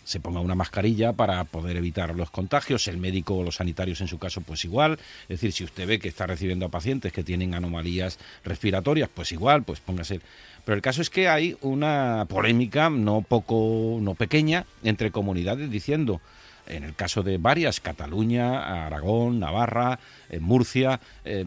se 0.08 0.20
ponga 0.20 0.40
una 0.40 0.54
mascarilla 0.54 1.12
para 1.12 1.44
poder 1.44 1.76
evitar 1.76 2.14
los 2.14 2.30
contagios, 2.30 2.88
el 2.88 2.96
médico 2.96 3.36
o 3.36 3.42
los 3.42 3.56
sanitarios 3.56 4.00
en 4.00 4.08
su 4.08 4.18
caso 4.18 4.40
pues 4.40 4.64
igual, 4.64 4.98
es 5.24 5.28
decir, 5.28 5.52
si 5.52 5.64
usted 5.64 5.86
ve 5.86 5.98
que 5.98 6.08
está 6.08 6.26
recibiendo 6.26 6.64
a 6.64 6.70
pacientes 6.70 7.12
que 7.12 7.22
tienen 7.22 7.54
anomalías 7.54 8.18
respiratorias, 8.42 9.10
pues 9.12 9.32
igual, 9.32 9.64
pues 9.64 9.80
póngase. 9.80 10.22
Pero 10.64 10.76
el 10.76 10.80
caso 10.80 11.02
es 11.02 11.10
que 11.10 11.28
hay 11.28 11.58
una 11.60 12.24
polémica 12.26 12.88
no 12.88 13.20
poco 13.20 13.98
no 14.00 14.14
pequeña 14.14 14.64
entre 14.82 15.10
comunidades 15.10 15.70
diciendo 15.70 16.22
en 16.68 16.84
el 16.84 16.94
caso 16.94 17.22
de 17.22 17.38
varias, 17.38 17.80
Cataluña, 17.80 18.86
Aragón, 18.86 19.40
Navarra, 19.40 19.98
eh, 20.28 20.38
Murcia, 20.38 21.00
eh, 21.24 21.46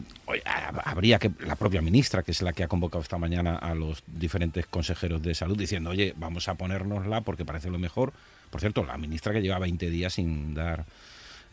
habría 0.84 1.18
que 1.18 1.30
la 1.46 1.54
propia 1.54 1.80
ministra, 1.80 2.22
que 2.22 2.32
es 2.32 2.42
la 2.42 2.52
que 2.52 2.64
ha 2.64 2.68
convocado 2.68 3.02
esta 3.02 3.18
mañana 3.18 3.56
a 3.56 3.74
los 3.74 4.02
diferentes 4.06 4.66
consejeros 4.66 5.22
de 5.22 5.34
salud, 5.34 5.56
diciendo, 5.56 5.90
oye, 5.90 6.12
vamos 6.16 6.48
a 6.48 6.54
ponérnosla 6.54 7.20
porque 7.20 7.44
parece 7.44 7.70
lo 7.70 7.78
mejor, 7.78 8.12
por 8.52 8.60
cierto, 8.60 8.84
la 8.84 8.98
ministra 8.98 9.32
que 9.32 9.40
lleva 9.40 9.58
20 9.58 9.88
días 9.88 10.12
sin 10.12 10.52
dar 10.52 10.84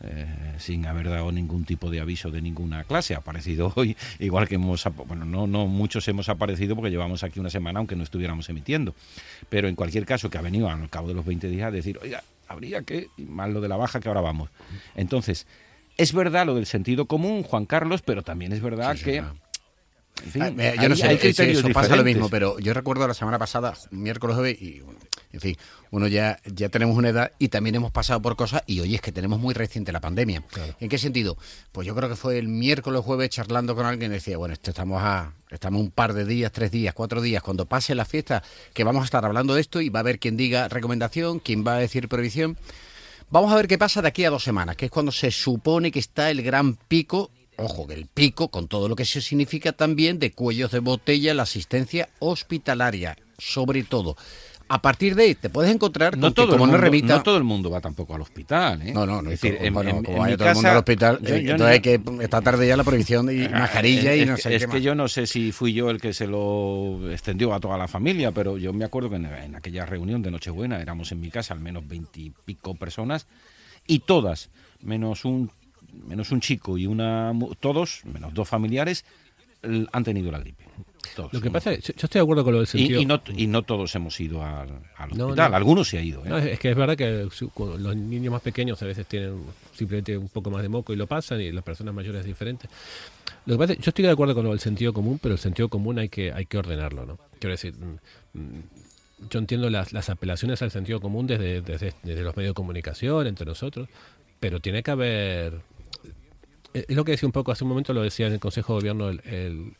eh, 0.02 0.54
sin 0.58 0.84
haber 0.84 1.08
dado 1.08 1.32
ningún 1.32 1.64
tipo 1.64 1.90
de 1.90 2.00
aviso 2.00 2.30
de 2.30 2.42
ninguna 2.42 2.84
clase. 2.84 3.14
Ha 3.14 3.18
aparecido 3.18 3.72
hoy, 3.76 3.96
igual 4.18 4.46
que 4.46 4.56
hemos, 4.56 4.86
bueno, 5.06 5.24
no, 5.24 5.46
no 5.46 5.66
muchos 5.66 6.06
hemos 6.08 6.28
aparecido 6.28 6.76
porque 6.76 6.90
llevamos 6.90 7.24
aquí 7.24 7.40
una 7.40 7.48
semana 7.48 7.78
aunque 7.78 7.96
no 7.96 8.02
estuviéramos 8.02 8.50
emitiendo. 8.50 8.94
Pero 9.48 9.66
en 9.66 9.76
cualquier 9.76 10.04
caso 10.04 10.28
que 10.28 10.36
ha 10.36 10.42
venido 10.42 10.68
al 10.68 10.90
cabo 10.90 11.08
de 11.08 11.14
los 11.14 11.24
20 11.24 11.48
días 11.48 11.68
a 11.68 11.70
decir, 11.70 11.98
oiga, 12.02 12.22
habría 12.48 12.82
que, 12.82 13.08
más 13.16 13.48
lo 13.48 13.62
de 13.62 13.68
la 13.68 13.76
baja 13.76 13.98
que 13.98 14.08
ahora 14.08 14.20
vamos. 14.20 14.50
Entonces, 14.94 15.46
es 15.96 16.12
verdad 16.12 16.44
lo 16.44 16.54
del 16.54 16.66
sentido 16.66 17.06
común, 17.06 17.42
Juan 17.44 17.64
Carlos, 17.64 18.02
pero 18.02 18.22
también 18.22 18.52
es 18.52 18.60
verdad 18.60 18.96
que... 19.02 19.24
Ah, 20.40 20.50
yo 20.80 20.88
no 20.88 20.96
sé, 20.96 21.08
hay 21.08 21.18
criterios 21.18 21.58
eso 21.58 21.68
pasa 21.70 21.96
lo 21.96 22.04
mismo, 22.04 22.28
pero 22.28 22.58
yo 22.58 22.74
recuerdo 22.74 23.06
la 23.06 23.14
semana 23.14 23.38
pasada, 23.38 23.74
miércoles 23.90 24.36
jueves, 24.36 24.60
y 24.60 24.82
en 25.32 25.40
fin, 25.40 25.56
uno 25.90 26.08
ya, 26.08 26.38
ya 26.44 26.68
tenemos 26.68 26.96
una 26.96 27.10
edad 27.10 27.32
y 27.38 27.48
también 27.48 27.76
hemos 27.76 27.92
pasado 27.92 28.20
por 28.20 28.36
cosas 28.36 28.62
y 28.66 28.80
hoy 28.80 28.96
es 28.96 29.00
que 29.00 29.12
tenemos 29.12 29.38
muy 29.38 29.54
reciente 29.54 29.92
la 29.92 30.00
pandemia. 30.00 30.42
¿En 30.80 30.88
qué 30.88 30.98
sentido? 30.98 31.36
Pues 31.72 31.86
yo 31.86 31.94
creo 31.94 32.08
que 32.08 32.16
fue 32.16 32.38
el 32.38 32.48
miércoles 32.48 33.02
jueves 33.04 33.30
charlando 33.30 33.76
con 33.76 33.86
alguien 33.86 34.10
y 34.10 34.14
decía, 34.14 34.36
bueno, 34.38 34.54
esto 34.54 34.70
estamos 34.70 35.00
a 35.02 35.32
estamos 35.50 35.80
un 35.80 35.90
par 35.90 36.14
de 36.14 36.24
días, 36.24 36.52
tres 36.52 36.70
días, 36.70 36.94
cuatro 36.94 37.20
días, 37.20 37.42
cuando 37.42 37.66
pase 37.66 37.94
la 37.94 38.04
fiesta, 38.04 38.42
que 38.72 38.84
vamos 38.84 39.02
a 39.02 39.04
estar 39.04 39.24
hablando 39.24 39.54
de 39.54 39.60
esto 39.60 39.80
y 39.80 39.88
va 39.88 40.00
a 40.00 40.02
haber 40.02 40.18
quien 40.18 40.36
diga 40.36 40.68
recomendación, 40.68 41.38
quien 41.38 41.64
va 41.66 41.74
a 41.74 41.78
decir 41.78 42.08
prohibición. 42.08 42.56
Vamos 43.30 43.52
a 43.52 43.56
ver 43.56 43.68
qué 43.68 43.78
pasa 43.78 44.02
de 44.02 44.08
aquí 44.08 44.24
a 44.24 44.30
dos 44.30 44.42
semanas, 44.42 44.76
que 44.76 44.86
es 44.86 44.90
cuando 44.90 45.12
se 45.12 45.30
supone 45.30 45.92
que 45.92 46.00
está 46.00 46.30
el 46.30 46.42
gran 46.42 46.74
pico 46.74 47.30
ojo, 47.56 47.86
el 47.90 48.06
pico, 48.06 48.48
con 48.48 48.68
todo 48.68 48.88
lo 48.88 48.96
que 48.96 49.04
se 49.04 49.20
significa 49.20 49.72
también 49.72 50.18
de 50.18 50.32
cuellos 50.32 50.70
de 50.70 50.78
botella, 50.78 51.34
la 51.34 51.42
asistencia 51.42 52.08
hospitalaria, 52.18 53.16
sobre 53.38 53.82
todo 53.84 54.16
a 54.70 54.80
partir 54.80 55.16
de 55.16 55.24
ahí 55.24 55.34
te 55.34 55.50
puedes 55.50 55.74
encontrar 55.74 56.16
no 56.16 56.32
todo 56.32 56.52
como 56.52 56.64
el 56.64 56.70
mundo, 56.70 56.78
remita... 56.78 57.16
no 57.16 57.22
todo 57.24 57.36
el 57.36 57.42
mundo 57.42 57.70
va 57.70 57.80
tampoco 57.80 58.14
al 58.14 58.20
hospital 58.20 58.80
¿eh? 58.82 58.92
no 58.94 59.04
no 59.04 59.20
no 59.20 59.32
es 59.32 59.40
decir 59.40 59.58
en, 59.60 59.74
bueno, 59.74 60.00
como 60.04 60.18
vaya 60.18 60.36
todo 60.36 60.48
el 60.48 60.54
mundo 60.54 60.70
al 60.70 60.76
hospital 60.76 61.18
entonces 61.24 61.66
hay 61.66 61.80
que 61.80 62.00
esta 62.20 62.40
tarde 62.40 62.68
ya 62.68 62.76
la 62.76 62.84
prohibición 62.84 63.36
y 63.36 63.46
ah, 63.46 63.50
mascarilla 63.50 64.14
y 64.14 64.24
no 64.24 64.36
sé 64.36 64.54
es 64.54 64.68
que 64.68 64.80
yo 64.80 64.94
no 64.94 65.08
sé 65.08 65.26
si 65.26 65.50
fui 65.50 65.72
yo 65.72 65.90
el 65.90 66.00
que 66.00 66.12
se 66.12 66.28
lo 66.28 67.10
extendió 67.10 67.52
a 67.52 67.58
toda 67.58 67.76
la 67.76 67.88
familia 67.88 68.30
pero 68.30 68.58
yo 68.58 68.72
me 68.72 68.84
acuerdo 68.84 69.10
que 69.10 69.16
en, 69.16 69.56
aquella 69.56 69.86
reunión 69.86 70.22
de 70.22 70.30
Nochebuena 70.30 70.80
éramos 70.80 71.10
en 71.10 71.20
mi 71.20 71.30
casa 71.30 71.52
al 71.52 71.60
menos 71.60 71.88
veintipico 71.88 72.76
personas 72.76 73.26
y 73.88 73.98
todas 73.98 74.50
menos 74.80 75.24
un 75.24 75.50
menos 75.92 76.30
un 76.30 76.40
chico 76.40 76.78
y 76.78 76.86
una 76.86 77.32
todos 77.60 78.02
menos 78.04 78.32
dos 78.34 78.48
familiares 78.48 79.04
han 79.62 80.04
tenido 80.04 80.30
la 80.30 80.38
gripe 80.38 80.64
lo 81.32 81.40
que 81.40 81.50
pasa 81.50 81.72
es 81.72 81.84
yo 81.84 81.92
estoy 81.94 82.18
de 82.18 82.20
acuerdo 82.20 82.44
con 82.44 82.52
lo 82.52 82.58
del 82.58 82.66
sentido. 82.66 83.00
Y, 83.00 83.06
no, 83.06 83.20
y 83.36 83.46
no, 83.46 83.62
todos 83.62 83.94
hemos 83.94 84.18
ido 84.20 84.44
al, 84.44 84.68
hospital, 84.98 85.54
algunos 85.54 85.88
se 85.88 85.98
han 85.98 86.04
ido. 86.04 86.24
¿eh? 86.24 86.52
es 86.52 86.58
que 86.58 86.70
es 86.70 86.76
verdad 86.76 86.96
que 86.96 87.28
los 87.48 87.96
niños 87.96 88.32
más 88.32 88.42
pequeños 88.42 88.80
a 88.82 88.86
veces 88.86 89.06
tienen 89.06 89.42
simplemente 89.72 90.16
un 90.16 90.28
poco 90.28 90.50
más 90.50 90.62
de 90.62 90.68
moco 90.68 90.92
y 90.92 90.96
lo 90.96 91.06
pasan, 91.06 91.40
y 91.40 91.52
las 91.52 91.64
personas 91.64 91.94
mayores 91.94 92.20
es 92.20 92.26
diferente. 92.26 92.68
Lo 93.46 93.54
que 93.54 93.58
pasa 93.58 93.74
yo 93.74 93.88
estoy 93.88 94.04
de 94.04 94.10
acuerdo 94.10 94.34
con 94.34 94.44
lo 94.44 94.50
del 94.50 94.60
sentido 94.60 94.92
común, 94.92 95.18
pero 95.20 95.34
el 95.34 95.40
sentido 95.40 95.68
común 95.68 95.98
hay 95.98 96.08
que, 96.08 96.32
hay 96.32 96.46
que 96.46 96.58
ordenarlo. 96.58 97.06
¿no? 97.06 97.18
Quiero 97.38 97.52
decir, 97.52 97.74
mm, 97.74 98.38
mm, 98.38 98.62
yo 99.30 99.38
entiendo 99.38 99.70
las, 99.70 99.92
las 99.92 100.10
apelaciones 100.10 100.62
al 100.62 100.70
sentido 100.70 101.00
común 101.00 101.26
desde, 101.26 101.62
desde, 101.62 101.92
los 102.22 102.36
medios 102.36 102.50
de 102.50 102.54
comunicación, 102.54 103.26
entre 103.26 103.46
nosotros, 103.46 103.88
pero 104.38 104.60
tiene 104.60 104.82
que 104.82 104.90
haber 104.90 105.60
es 106.72 106.96
lo 106.96 107.04
que 107.04 107.12
decía 107.12 107.26
un 107.26 107.32
poco 107.32 107.52
hace 107.52 107.64
un 107.64 107.70
momento, 107.70 107.92
lo 107.92 108.02
decía 108.02 108.26
en 108.26 108.34
el 108.34 108.40
Consejo 108.40 108.74
de 108.74 108.80
Gobierno 108.80 109.08
el, 109.08 109.20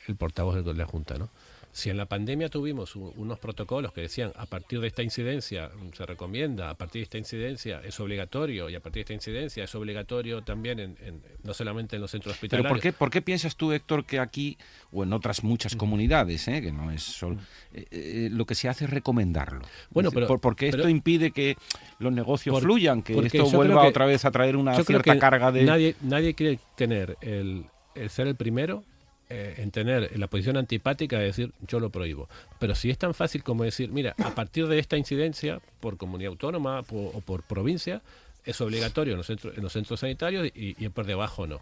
el, 0.07 0.17
portavoz 0.17 0.65
de 0.65 0.75
la 0.75 0.87
Junta, 0.87 1.19
¿no? 1.19 1.29
Si 1.73 1.89
en 1.89 1.97
la 1.97 2.07
pandemia 2.07 2.49
tuvimos 2.49 2.97
unos 2.97 3.39
protocolos 3.39 3.93
que 3.93 4.01
decían 4.03 4.33
a 4.37 4.47
partir 4.47 4.81
de 4.81 4.89
esta 4.89 5.03
incidencia 5.03 5.71
se 5.97 6.05
recomienda, 6.05 6.69
a 6.71 6.75
partir 6.75 7.01
de 7.01 7.05
esta 7.05 7.19
incidencia 7.19 7.81
es 7.85 7.99
obligatorio 8.01 8.69
y 8.69 8.75
a 8.75 8.81
partir 8.81 9.01
de 9.01 9.03
esta 9.03 9.15
incidencia 9.15 9.65
es 9.65 9.75
obligatorio 9.75 10.43
también 10.43 10.81
en, 10.81 11.23
no 11.45 11.55
solamente 11.55 11.97
en 11.97 12.03
los 12.03 12.11
centros 12.11 12.35
hospitalarios. 12.35 12.69
Pero 12.69 12.75
¿por 12.75 12.83
qué, 12.83 12.93
por 12.93 13.11
qué 13.11 13.23
piensas 13.23 13.57
tú, 13.57 13.73
Héctor, 13.73 14.05
que 14.05 14.19
aquí 14.19 14.59
o 14.91 15.05
en 15.05 15.13
otras 15.13 15.45
muchas 15.45 15.77
comunidades, 15.77 16.49
¿eh? 16.49 16.61
que 16.61 16.73
no 16.73 16.91
es 16.91 17.03
solo, 17.03 17.37
eh, 17.73 17.87
eh, 17.91 18.29
lo 18.33 18.47
que 18.47 18.57
se 18.57 18.69
hace 18.69 18.85
es 18.85 18.91
recomendarlo? 18.91 19.63
Bueno, 19.91 20.11
pero 20.11 20.41
porque 20.41 20.69
esto 20.69 20.89
impide 20.89 21.31
que 21.31 21.57
los 21.99 22.13
negocios 22.13 22.61
fluyan, 22.61 23.03
que 23.03 23.19
esto 23.19 23.49
vuelva 23.51 23.87
otra 23.87 24.07
vez 24.07 24.25
a 24.25 24.31
traer 24.31 24.57
una 24.57 24.83
cierta 24.83 25.19
carga 25.19 25.53
de 25.53 25.63
nadie 25.65 25.97
nadie 26.01 26.35
quiere 26.35 26.59
tener 26.77 27.17
el, 27.21 27.67
el 27.95 28.11
ser 28.11 28.27
el 28.27 28.35
primero 28.35 28.85
eh, 29.31 29.55
en 29.59 29.71
tener 29.71 30.19
la 30.19 30.27
posición 30.27 30.57
antipática 30.57 31.19
de 31.19 31.25
decir 31.25 31.53
yo 31.67 31.81
lo 31.81 31.91
prohíbo. 31.91 32.29
Pero 32.59 32.75
si 32.75 32.91
es 32.91 32.99
tan 32.99 33.15
fácil 33.15 33.43
como 33.43 33.65
decir, 33.65 33.91
mira, 33.91 34.15
a 34.19 34.35
partir 34.35 34.67
de 34.67 34.79
esta 34.79 34.97
incidencia, 34.97 35.61
por 35.81 35.97
comunidad 35.97 36.31
autónoma 36.31 36.81
o 36.91 37.21
por 37.21 37.43
provincia, 37.45 38.03
es 38.45 38.61
obligatorio 38.61 39.15
en 39.15 39.19
los 39.19 39.27
centros, 39.27 39.57
en 39.57 39.63
los 39.63 39.73
centros 39.73 40.01
sanitarios 40.01 40.49
y, 40.49 40.75
y, 40.79 40.89
por 40.89 41.07
debajo 41.07 41.47
no. 41.47 41.61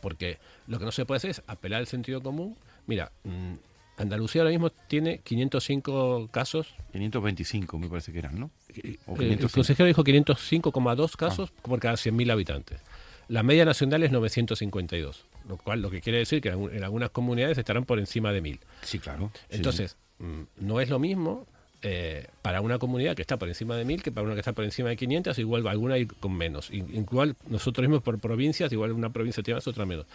Porque 0.00 0.38
lo 0.66 0.78
que 0.78 0.84
no 0.84 0.92
se 0.92 1.04
puede 1.04 1.18
hacer 1.18 1.30
es 1.30 1.42
apelar 1.46 1.80
al 1.80 1.86
sentido 1.86 2.22
común. 2.22 2.56
Mira, 2.86 3.10
mm, 3.24 3.54
Andalucía 3.98 4.42
ahora 4.42 4.50
mismo 4.50 4.70
tiene 4.70 5.18
505 5.18 6.28
casos. 6.30 6.74
525 6.92 7.78
me 7.78 7.88
parece 7.88 8.12
que 8.12 8.18
eran, 8.18 8.38
¿no? 8.38 8.50
Eh, 8.74 8.98
el 9.18 9.50
consejero 9.50 9.86
dijo 9.86 10.04
505,2 10.04 11.16
casos 11.16 11.50
ah. 11.50 11.60
por 11.62 11.80
cada 11.80 11.94
100.000 11.94 12.30
habitantes. 12.30 12.80
La 13.28 13.42
media 13.42 13.64
nacional 13.64 14.02
es 14.02 14.12
952, 14.12 15.24
lo 15.48 15.56
cual 15.56 15.82
lo 15.82 15.90
que 15.90 16.00
quiere 16.00 16.18
decir 16.18 16.40
que 16.40 16.48
en 16.48 16.84
algunas 16.84 17.10
comunidades 17.10 17.58
estarán 17.58 17.84
por 17.84 17.98
encima 17.98 18.32
de 18.32 18.40
1000. 18.40 18.60
Sí, 18.82 18.98
claro. 18.98 19.30
Entonces, 19.48 19.96
mm, 20.18 20.42
no 20.58 20.80
es 20.80 20.88
lo 20.88 20.98
mismo 20.98 21.46
eh, 21.82 22.26
para 22.42 22.60
una 22.60 22.78
comunidad 22.78 23.14
que 23.14 23.22
está 23.22 23.38
por 23.38 23.48
encima 23.48 23.76
de 23.76 23.84
1000 23.84 24.02
que 24.02 24.10
para 24.10 24.24
una 24.24 24.34
que 24.34 24.40
está 24.40 24.52
por 24.52 24.64
encima 24.64 24.88
de 24.88 24.96
500, 24.96 25.38
igual 25.38 25.66
alguna 25.68 25.96
con 26.20 26.36
menos. 26.36 26.70
Igual 26.70 27.36
nosotros 27.48 27.86
mismos 27.86 28.02
por 28.02 28.18
provincias, 28.18 28.72
igual 28.72 28.92
una 28.92 29.10
provincia 29.10 29.42
tiene 29.42 29.56
más, 29.56 29.66
otra 29.68 29.86
menos. 29.86 30.06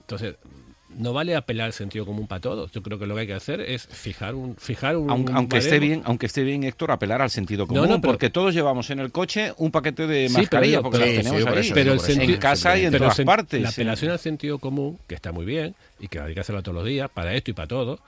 Entonces, 0.00 0.36
no 0.96 1.12
vale 1.12 1.36
apelar 1.36 1.66
al 1.66 1.72
sentido 1.72 2.06
común 2.06 2.26
para 2.26 2.40
todos. 2.40 2.72
Yo 2.72 2.82
creo 2.82 2.98
que 2.98 3.06
lo 3.06 3.14
que 3.14 3.22
hay 3.22 3.26
que 3.26 3.34
hacer 3.34 3.60
es 3.60 3.86
fijar 3.86 4.34
un 4.34 4.56
fijar 4.56 4.96
un 4.96 5.30
aunque, 5.30 5.58
esté 5.58 5.78
bien, 5.78 6.02
aunque 6.04 6.26
esté 6.26 6.42
bien 6.44 6.64
Héctor 6.64 6.90
apelar 6.90 7.22
al 7.22 7.30
sentido 7.30 7.66
común, 7.66 8.00
porque 8.00 8.30
todos 8.30 8.54
llevamos 8.54 8.90
en 8.90 9.00
el 9.00 9.12
coche 9.12 9.52
un 9.58 9.70
paquete 9.70 10.06
de 10.06 10.28
mascarillas 10.30 10.82
porque 10.82 10.98
las 10.98 11.08
tenemos 11.08 11.46
ahí, 11.46 11.70
pero 11.72 11.96
en 12.06 12.36
casa 12.36 12.78
y 12.78 12.86
en 12.86 12.96
todas 12.96 13.20
partes. 13.20 13.62
La 13.62 13.68
apelación 13.68 14.12
al 14.12 14.18
sentido 14.18 14.58
común, 14.58 14.98
que 15.06 15.14
está 15.14 15.32
muy 15.32 15.44
bien 15.44 15.74
y 16.00 16.08
que 16.08 16.20
hay 16.20 16.34
que 16.34 16.40
hacerlo 16.40 16.62
todos 16.62 16.76
los 16.76 16.86
días 16.86 17.10
para 17.10 17.34
esto 17.34 17.50
y 17.50 17.54
para 17.54 17.68
todo, 17.68 18.00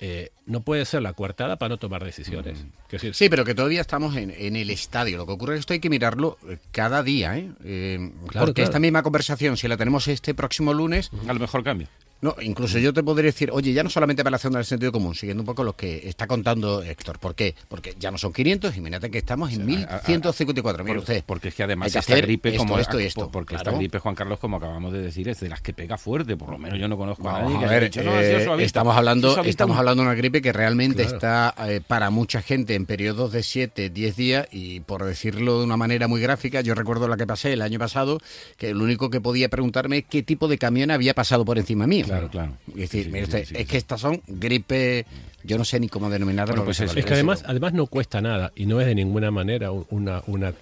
eh, 0.00 0.30
no 0.46 0.60
puede 0.60 0.84
ser 0.84 1.02
la 1.02 1.12
coartada 1.12 1.56
para 1.56 1.70
no 1.70 1.76
tomar 1.78 2.04
decisiones. 2.04 2.58
Mm. 2.58 2.96
sí, 3.12 3.28
pero 3.28 3.44
que 3.44 3.54
todavía 3.54 3.80
estamos 3.80 4.16
en, 4.16 4.56
el 4.56 4.70
estadio. 4.70 5.16
Lo 5.16 5.26
que 5.26 5.32
ocurre 5.32 5.54
es 5.54 5.58
que 5.58 5.60
esto 5.60 5.72
hay 5.74 5.80
que 5.80 5.90
mirarlo 5.90 6.36
cada 6.72 7.02
día. 7.02 7.38
¿eh? 7.38 7.50
eh 7.64 8.10
porque 8.32 8.62
esta 8.62 8.80
misma 8.80 9.02
conversación, 9.02 9.56
si 9.56 9.68
la 9.68 9.76
tenemos 9.76 10.08
este 10.08 10.34
próximo 10.34 10.74
lunes... 10.74 11.10
A 11.28 11.32
lo 11.32 11.40
mejor 11.40 11.62
cambia. 11.62 11.88
No, 12.24 12.34
incluso 12.40 12.78
yo 12.78 12.94
te 12.94 13.02
podría 13.02 13.26
decir, 13.26 13.50
oye, 13.52 13.74
ya 13.74 13.82
no 13.82 13.90
solamente 13.90 14.22
apelación 14.22 14.54
del 14.54 14.64
sentido 14.64 14.90
común, 14.92 15.14
siguiendo 15.14 15.42
un 15.42 15.46
poco 15.46 15.62
lo 15.62 15.76
que 15.76 16.08
está 16.08 16.26
contando 16.26 16.82
Héctor. 16.82 17.18
¿Por 17.18 17.34
qué? 17.34 17.54
Porque 17.68 17.96
ya 17.98 18.10
no 18.10 18.16
son 18.16 18.32
500, 18.32 18.74
imagínate 18.78 19.10
que 19.10 19.18
estamos 19.18 19.52
en 19.52 19.66
1154. 19.66 20.84
Mire 20.84 21.00
usted. 21.00 21.22
Porque 21.26 21.48
es 21.48 21.54
que 21.54 21.64
además 21.64 21.94
esta 21.94 22.16
gripe, 22.16 22.56
como 22.56 22.78
esto 22.78 22.98
y 22.98 23.04
esto. 23.04 23.30
Porque 23.30 23.56
esta 23.56 23.72
gripe, 23.72 23.98
Juan 23.98 24.14
Carlos, 24.14 24.38
como 24.38 24.56
acabamos 24.56 24.94
de 24.94 25.02
decir, 25.02 25.28
es 25.28 25.38
de 25.40 25.50
las 25.50 25.60
que 25.60 25.74
pega 25.74 25.98
fuerte. 25.98 26.34
Por 26.34 26.48
lo 26.48 26.56
menos 26.56 26.78
yo 26.78 26.88
no 26.88 26.96
conozco 26.96 27.28
a 27.28 27.42
nadie. 27.42 27.62
A 27.62 27.68
ver, 27.68 27.90
eh, 27.94 28.56
estamos 28.60 28.96
hablando, 28.96 29.42
estamos 29.44 29.76
hablando 29.76 30.02
de 30.02 30.08
una 30.08 30.16
gripe 30.16 30.40
que 30.40 30.54
realmente 30.54 31.02
está 31.02 31.54
eh, 31.68 31.82
para 31.86 32.08
mucha 32.08 32.40
gente 32.40 32.74
en 32.74 32.86
periodos 32.86 33.32
de 33.32 33.42
7, 33.42 33.90
10 33.90 34.16
días 34.16 34.48
y 34.50 34.80
por 34.80 35.04
decirlo 35.04 35.58
de 35.58 35.66
una 35.66 35.76
manera 35.76 36.08
muy 36.08 36.22
gráfica, 36.22 36.62
yo 36.62 36.74
recuerdo 36.74 37.06
la 37.06 37.18
que 37.18 37.26
pasé 37.26 37.52
el 37.52 37.60
año 37.60 37.78
pasado, 37.78 38.18
que 38.56 38.72
lo 38.72 38.82
único 38.84 39.10
que 39.10 39.20
podía 39.20 39.50
preguntarme 39.50 39.98
es 39.98 40.04
qué 40.08 40.22
tipo 40.22 40.48
de 40.48 40.56
camión 40.56 40.90
había 40.90 41.12
pasado 41.12 41.44
por 41.44 41.58
encima 41.58 41.86
mío. 41.86 42.06
Claro, 42.06 42.13
claro 42.30 42.52
es 42.76 42.90
que 42.90 43.76
estas 43.76 44.00
son 44.00 44.22
gripe, 44.26 45.06
yo 45.42 45.58
no 45.58 45.64
sé 45.64 45.80
ni 45.80 45.88
cómo 45.88 46.10
denominarlo. 46.10 46.64
Pues 46.64 46.80
es, 46.80 46.92
que 46.92 47.14
además, 47.14 47.44
además 47.46 47.72
no 47.72 47.86
cuesta 47.86 48.20
nada 48.20 48.52
y 48.54 48.66
no 48.66 48.80
es 48.80 48.86
de 48.86 48.94
ninguna 48.94 49.30
manera 49.30 49.70
una, 49.70 50.22
una 50.26 50.54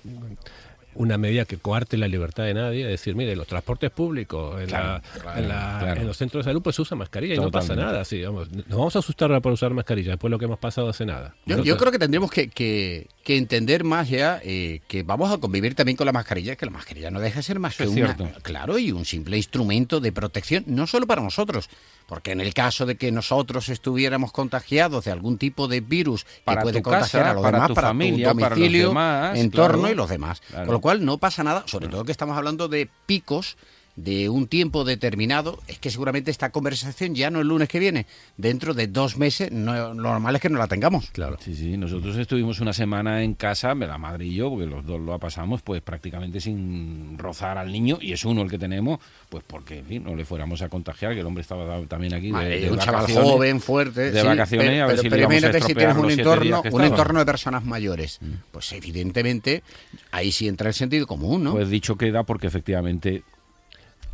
una 0.94 1.16
medida 1.16 1.44
que 1.44 1.56
coarte 1.56 1.96
la 1.96 2.08
libertad 2.08 2.44
de 2.44 2.54
nadie, 2.54 2.84
es 2.84 2.90
decir, 2.90 3.14
mire, 3.14 3.34
los 3.34 3.46
transportes 3.46 3.90
públicos, 3.90 4.60
en, 4.60 6.06
los 6.06 6.16
centros 6.16 6.44
de 6.44 6.50
salud, 6.50 6.62
pues 6.62 6.76
se 6.76 6.82
usa 6.82 6.96
mascarilla 6.96 7.34
y 7.34 7.38
no 7.38 7.50
pasa 7.50 7.74
nada. 7.74 8.04
Sí, 8.04 8.22
vamos, 8.22 8.50
nos 8.50 8.68
vamos 8.68 8.96
a 8.96 8.98
asustar 8.98 9.40
por 9.40 9.52
usar 9.52 9.72
mascarilla, 9.72 10.10
después 10.10 10.30
lo 10.30 10.38
que 10.38 10.44
hemos 10.44 10.58
pasado 10.58 10.88
hace 10.88 11.06
nada. 11.06 11.34
Yo, 11.46 11.76
creo 11.76 11.92
que 11.92 11.98
tendríamos 11.98 12.30
que, 12.30 12.48
que, 12.48 13.06
entender 13.26 13.84
más 13.84 14.08
ya 14.08 14.40
eh, 14.42 14.80
que 14.88 15.02
vamos 15.02 15.32
a 15.32 15.38
convivir 15.38 15.74
también 15.74 15.96
con 15.96 16.06
la 16.06 16.12
mascarilla, 16.12 16.56
que 16.56 16.66
la 16.66 16.72
mascarilla 16.72 17.10
no 17.10 17.20
deja 17.20 17.36
de 17.36 17.42
ser 17.42 17.58
más 17.58 17.76
que 17.76 17.86
una, 17.86 18.16
claro, 18.42 18.78
y 18.78 18.92
un 18.92 19.04
simple 19.04 19.36
instrumento 19.36 20.00
de 20.00 20.12
protección, 20.12 20.64
no 20.66 20.86
solo 20.86 21.06
para 21.06 21.22
nosotros, 21.22 21.68
porque 22.06 22.32
en 22.32 22.40
el 22.40 22.52
caso 22.52 22.84
de 22.84 22.96
que 22.96 23.12
nosotros 23.12 23.68
estuviéramos 23.68 24.32
contagiados 24.32 25.04
de 25.04 25.12
algún 25.12 25.38
tipo 25.38 25.68
de 25.68 25.80
virus 25.80 26.24
que 26.24 26.56
puede 26.56 26.82
contagiar 26.82 27.28
a 27.28 27.34
los 27.34 27.44
demás, 27.44 27.70
para 27.72 27.88
familia, 27.88 28.32
tu 28.32 28.38
domicilio, 28.38 28.94
entorno 29.34 29.88
y 29.88 29.94
los 29.94 30.08
demás. 30.08 30.42
Con 30.52 30.72
lo 30.72 30.80
cual 30.80 31.04
no 31.04 31.18
pasa 31.18 31.44
nada, 31.44 31.64
sobre 31.66 31.88
todo 31.88 32.04
que 32.04 32.12
estamos 32.12 32.36
hablando 32.36 32.68
de 32.68 32.88
picos 33.06 33.56
de 33.96 34.28
un 34.28 34.46
tiempo 34.46 34.84
determinado, 34.84 35.58
es 35.66 35.78
que 35.78 35.90
seguramente 35.90 36.30
esta 36.30 36.50
conversación 36.50 37.14
ya 37.14 37.30
no 37.30 37.40
el 37.40 37.48
lunes 37.48 37.68
que 37.68 37.78
viene, 37.78 38.06
dentro 38.36 38.72
de 38.74 38.86
dos 38.86 39.18
meses, 39.18 39.52
no, 39.52 39.74
lo 39.74 39.94
normal 39.94 40.36
es 40.36 40.42
que 40.42 40.48
no 40.48 40.58
la 40.58 40.66
tengamos. 40.66 41.10
Claro. 41.10 41.36
Sí, 41.40 41.54
sí, 41.54 41.76
nosotros 41.76 42.16
estuvimos 42.16 42.60
una 42.60 42.72
semana 42.72 43.22
en 43.22 43.34
casa, 43.34 43.74
la 43.74 43.98
madre 43.98 44.26
y 44.26 44.34
yo, 44.34 44.50
porque 44.50 44.66
los 44.66 44.86
dos 44.86 45.00
lo 45.00 45.18
pasamos, 45.18 45.62
pues 45.62 45.82
prácticamente 45.82 46.40
sin 46.40 47.18
rozar 47.18 47.58
al 47.58 47.70
niño, 47.70 47.98
y 48.00 48.12
es 48.12 48.24
uno 48.24 48.42
el 48.42 48.50
que 48.50 48.58
tenemos, 48.58 49.00
pues 49.28 49.44
porque, 49.46 49.78
en 49.78 49.86
fin, 49.86 50.04
no 50.04 50.14
le 50.14 50.24
fuéramos 50.24 50.62
a 50.62 50.68
contagiar, 50.68 51.14
que 51.14 51.20
el 51.20 51.26
hombre 51.26 51.42
estaba 51.42 51.82
también 51.86 52.14
aquí 52.14 52.30
de, 52.30 52.70
un 52.70 52.78
chaval 52.78 53.06
joven, 53.12 53.60
fuerte, 53.60 54.10
de 54.10 54.22
vacaciones, 54.22 54.70
pero, 54.70 54.84
a 54.84 54.86
ver 54.86 54.98
si, 54.98 55.68
si 55.68 55.74
tienes 55.74 55.96
un 55.96 56.10
entorno, 56.10 56.62
un 56.70 56.84
entorno 56.84 57.18
de 57.18 57.26
personas 57.26 57.64
mayores, 57.64 58.18
mm. 58.20 58.32
pues 58.52 58.72
evidentemente 58.72 59.62
ahí 60.10 60.32
sí 60.32 60.48
entra 60.48 60.68
el 60.68 60.74
sentido 60.74 61.06
común, 61.06 61.44
¿no? 61.44 61.52
Pues 61.52 61.68
dicho 61.68 61.96
queda 61.96 62.22
porque 62.24 62.46
efectivamente 62.46 63.22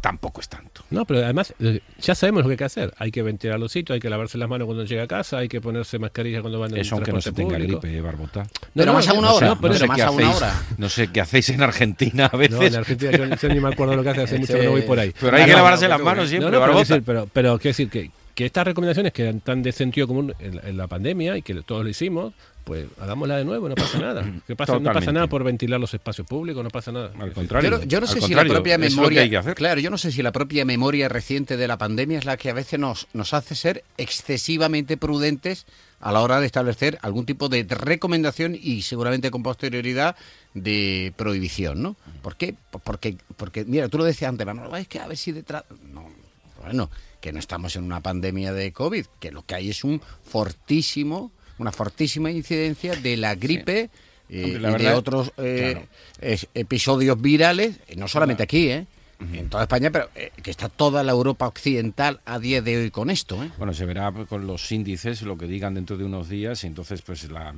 tampoco 0.01 0.41
es 0.41 0.49
tanto. 0.49 0.83
No, 0.91 1.05
pero 1.05 1.25
además 1.25 1.55
eh, 1.61 1.81
ya 2.01 2.15
sabemos 2.15 2.43
lo 2.43 2.49
que 2.49 2.53
hay 2.53 2.59
que 2.59 2.65
hacer. 2.65 2.95
Hay 2.99 3.11
que 3.11 3.23
ventilar 3.23 3.59
los 3.59 3.73
sitios, 3.73 3.95
hay 3.95 4.01
que 4.01 4.11
lavarse 4.11 4.39
las 4.39 4.49
manos 4.49 4.67
cuando 4.67 4.85
llega 4.85 5.03
a 5.03 5.07
casa, 5.07 5.39
hay 5.39 5.49
que 5.49 5.61
ponerse 5.61 5.99
mascarilla 5.99 6.41
cuando 6.41 6.61
van 6.61 6.73
en 6.73 6.79
Eso 6.79 6.95
aunque 6.95 7.13
no 7.13 7.21
se 7.21 7.33
tenga 7.33 7.59
gripe, 7.59 7.97
eh, 7.97 8.01
Barbota. 8.01 8.43
No, 8.43 8.49
pero 8.75 8.93
más 8.93 9.09
a 9.09 9.13
una 9.13 9.33
hora. 9.33 9.47
No, 9.49 9.61
pero 9.61 9.87
más 9.87 10.01
a 10.01 10.11
una 10.11 10.31
hora. 10.31 10.63
No 10.79 10.89
sé 10.89 11.09
qué 11.09 11.21
hacéis 11.21 11.49
en 11.51 11.63
Argentina 11.63 12.27
a 12.33 12.37
veces. 12.37 12.59
No, 12.59 12.63
en 12.63 12.77
Argentina 12.77 13.11
yo, 13.13 13.49
ni 13.49 13.61
me 13.61 13.69
acuerdo 13.69 13.97
lo 13.97 14.03
que 14.03 14.11
hace, 14.11 14.23
hace 14.23 14.39
mucho 14.39 14.55
que 14.55 14.65
no 14.65 14.71
voy 14.71 14.83
por 14.83 14.99
ahí. 14.99 15.13
Pero 15.19 15.37
hay 15.37 15.45
que 15.45 15.53
lavarse 15.53 15.89
las 15.89 16.01
manos 16.01 16.29
siempre, 16.29 16.57
Barbota. 16.57 17.01
Pero, 17.05 17.29
pero, 17.33 17.59
quiero 17.59 17.71
decir 17.71 17.91
que, 17.91 18.11
que 18.39 18.47
estas 18.47 18.65
recomendaciones 18.65 19.13
que 19.13 19.29
están 19.29 19.65
de 19.65 19.73
sentido 19.73 20.07
común 20.07 20.33
en, 20.39 20.77
la 20.77 20.87
pandemia 20.87 21.37
y 21.37 21.43
que 21.43 21.61
todos 21.63 21.83
lo 21.83 21.91
hicimos, 21.91 22.35
pues 22.63 22.87
hagámosla 23.01 23.37
de 23.37 23.45
nuevo, 23.45 23.69
no 23.69 23.75
pasa 23.75 23.99
nada. 24.01 24.25
¿Qué 24.47 24.55
pasa? 24.55 24.79
No 24.79 24.93
pasa 24.93 25.11
nada 25.11 25.27
por 25.27 25.43
ventilar 25.43 25.81
los 25.81 25.93
espacios 25.93 26.25
públicos, 26.25 26.63
no 26.63 26.71
pasa 26.71 26.93
nada. 26.93 27.11
Al 27.19 27.33
contrario. 27.33 27.83
Yo, 27.83 28.01
no 28.01 28.07
sé 28.07 28.21
si 28.21 28.35
la 28.35 28.45
propia 28.45 28.79
memoria, 28.79 29.43
claro, 29.57 29.81
yo 29.81 29.91
no 29.91 29.99
sé 29.99 30.13
si 30.13 30.23
la 30.23 30.31
propia 30.31 30.65
memoria 30.65 31.09
reciente 31.09 31.57
de 31.57 31.67
la 31.67 31.79
pandemia 31.79 32.17
es 32.17 32.27
la 32.27 32.37
que 32.37 32.49
a 32.49 32.53
veces 32.53 32.79
nos, 32.79 33.09
nos 33.13 33.35
hace 33.35 33.57
ser 33.57 33.83
excesivamente 33.97 34.97
prudentes 34.97 35.67
a 35.99 36.13
la 36.13 36.21
hora 36.21 36.39
de 36.39 36.47
establecer 36.47 36.97
algún 37.03 37.27
tipo 37.27 37.49
de 37.49 37.67
recomendación 37.69 38.55
y 38.55 38.83
seguramente 38.83 39.33
con 39.33 39.43
posterioridad 39.43 40.15
de 40.55 41.13
prohibición, 41.17 41.83
¿no? 41.83 41.97
¿Por 42.23 42.37
qué? 42.37 42.55
Porque, 42.85 43.17
porque 43.37 43.65
mira, 43.65 43.89
tú 43.89 43.99
lo 43.99 44.05
decías 44.05 44.29
antes, 44.29 44.47
no, 44.47 44.77
es 44.77 44.87
que 44.87 45.01
a 45.01 45.09
ver 45.09 45.17
si 45.17 45.33
detrás... 45.33 45.65
No, 45.93 46.09
bueno, 46.63 46.89
que 47.21 47.33
no 47.33 47.39
estamos 47.39 47.77
en 47.77 47.85
una 47.85 48.01
pandemia 48.01 48.53
de 48.53 48.73
COVID, 48.73 49.07
que 49.21 49.33
lo 49.33 49.45
que 49.45 49.55
hay 49.55 49.71
es 49.71 49.85
un 49.85 50.01
fortísimo 50.25 51.33
una 51.59 51.73
fortísima 51.73 52.31
incidencia 52.31 52.95
de 52.95 53.17
la 53.17 53.35
gripe 53.35 53.91
eh, 54.29 54.59
y 54.59 54.59
de 54.59 54.93
otros 54.93 55.33
eh, 55.39 55.87
episodios 56.55 57.21
virales, 57.21 57.81
no 57.97 58.09
solamente 58.09 58.43
aquí, 58.43 58.71
¿eh? 58.71 58.87
En 59.21 59.49
toda 59.49 59.65
España, 59.65 59.91
pero 59.91 60.09
que 60.43 60.51
está 60.51 60.69
toda 60.69 61.03
la 61.03 61.13
Europa 61.13 61.47
occidental 61.47 62.21
a 62.25 62.39
día 62.39 62.63
de 62.63 62.77
hoy 62.77 62.91
con 62.91 63.11
esto. 63.11 63.37
Bueno, 63.59 63.75
se 63.75 63.85
verá 63.85 64.13
con 64.29 64.47
los 64.47 64.71
índices 64.71 65.23
lo 65.23 65.37
que 65.37 65.47
digan 65.47 65.75
dentro 65.75 65.97
de 65.97 66.05
unos 66.05 66.29
días 66.29 66.63
y 66.65 66.69
entonces 66.69 67.03
pues 67.03 67.31
la, 67.31 67.53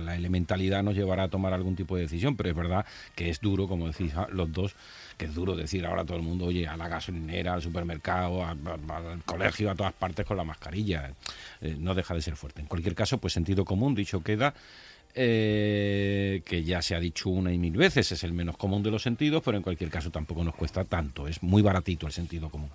la, 0.00 0.16
elementalidad 0.16 0.82
nos 0.82 0.94
llevará 0.94 1.24
a 1.24 1.28
tomar 1.28 1.52
algún 1.52 1.76
tipo 1.76 1.96
de 1.96 2.02
decisión, 2.02 2.36
pero 2.36 2.50
es 2.50 2.56
verdad 2.56 2.86
que 3.14 3.28
es 3.28 3.40
duro, 3.40 3.68
como 3.68 3.88
decís 3.88 4.12
ah, 4.16 4.26
los 4.30 4.50
dos, 4.52 4.74
que 5.18 5.26
es 5.26 5.34
duro 5.34 5.54
decir 5.54 5.84
ahora 5.84 6.04
todo 6.04 6.16
el 6.16 6.22
mundo, 6.22 6.46
oye, 6.46 6.66
a 6.66 6.76
la 6.76 6.88
gasolinera, 6.88 7.54
al 7.54 7.62
supermercado, 7.62 8.44
al 8.44 8.58
colegio, 9.26 9.70
a 9.70 9.74
todas 9.74 9.92
partes 9.92 10.24
con 10.24 10.36
la 10.36 10.44
mascarilla. 10.44 11.12
Eh, 11.60 11.76
no 11.78 11.94
deja 11.94 12.14
de 12.14 12.22
ser 12.22 12.36
fuerte. 12.36 12.62
En 12.62 12.66
cualquier 12.66 12.94
caso, 12.94 13.18
pues 13.18 13.34
sentido 13.34 13.64
común, 13.64 13.94
dicho 13.94 14.22
queda. 14.22 14.54
Eh, 15.12 16.42
que 16.44 16.62
ya 16.62 16.80
se 16.82 16.94
ha 16.94 17.00
dicho 17.00 17.30
una 17.30 17.52
y 17.52 17.58
mil 17.58 17.76
veces, 17.76 18.12
es 18.12 18.22
el 18.22 18.32
menos 18.32 18.56
común 18.56 18.82
de 18.82 18.92
los 18.92 19.02
sentidos, 19.02 19.42
pero 19.44 19.56
en 19.56 19.62
cualquier 19.62 19.90
caso 19.90 20.10
tampoco 20.10 20.44
nos 20.44 20.54
cuesta 20.54 20.84
tanto, 20.84 21.26
es 21.26 21.42
muy 21.42 21.62
baratito 21.62 22.06
el 22.06 22.12
sentido 22.12 22.48
común. 22.48 22.70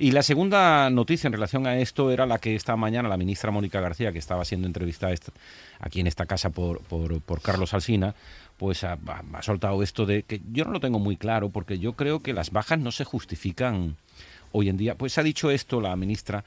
Y 0.00 0.12
la 0.12 0.22
segunda 0.22 0.88
noticia 0.90 1.26
en 1.26 1.32
relación 1.32 1.66
a 1.66 1.76
esto 1.76 2.12
era 2.12 2.24
la 2.24 2.38
que 2.38 2.54
esta 2.54 2.76
mañana 2.76 3.08
la 3.08 3.16
ministra 3.16 3.50
Mónica 3.50 3.80
García, 3.80 4.12
que 4.12 4.20
estaba 4.20 4.44
siendo 4.44 4.68
entrevistada 4.68 5.12
aquí 5.80 5.98
en 5.98 6.06
esta 6.06 6.24
casa 6.24 6.50
por, 6.50 6.80
por, 6.82 7.42
Carlos 7.42 7.74
Alsina, 7.74 8.14
pues 8.58 8.84
ha, 8.84 8.96
soltado 9.40 9.82
esto 9.82 10.06
de 10.06 10.22
que 10.22 10.40
yo 10.52 10.64
no 10.64 10.70
lo 10.70 10.78
tengo 10.78 11.00
muy 11.00 11.16
claro 11.16 11.50
porque 11.50 11.80
yo 11.80 11.94
creo 11.94 12.20
que 12.20 12.32
las 12.32 12.52
bajas 12.52 12.78
no 12.78 12.92
se 12.92 13.02
justifican 13.02 13.96
hoy 14.52 14.68
en 14.68 14.76
día. 14.76 14.94
Pues 14.94 15.18
ha 15.18 15.24
dicho 15.24 15.50
esto 15.50 15.80
la 15.80 15.96
ministra 15.96 16.44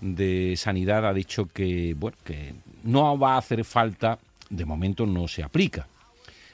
de 0.00 0.54
Sanidad, 0.56 1.04
ha 1.04 1.12
dicho 1.12 1.46
que, 1.46 1.96
bueno, 1.98 2.16
que 2.22 2.54
no 2.84 3.18
va 3.18 3.34
a 3.34 3.38
hacer 3.38 3.64
falta, 3.64 4.20
de 4.52 4.64
momento 4.64 5.06
no 5.06 5.26
se 5.26 5.42
aplica. 5.42 5.88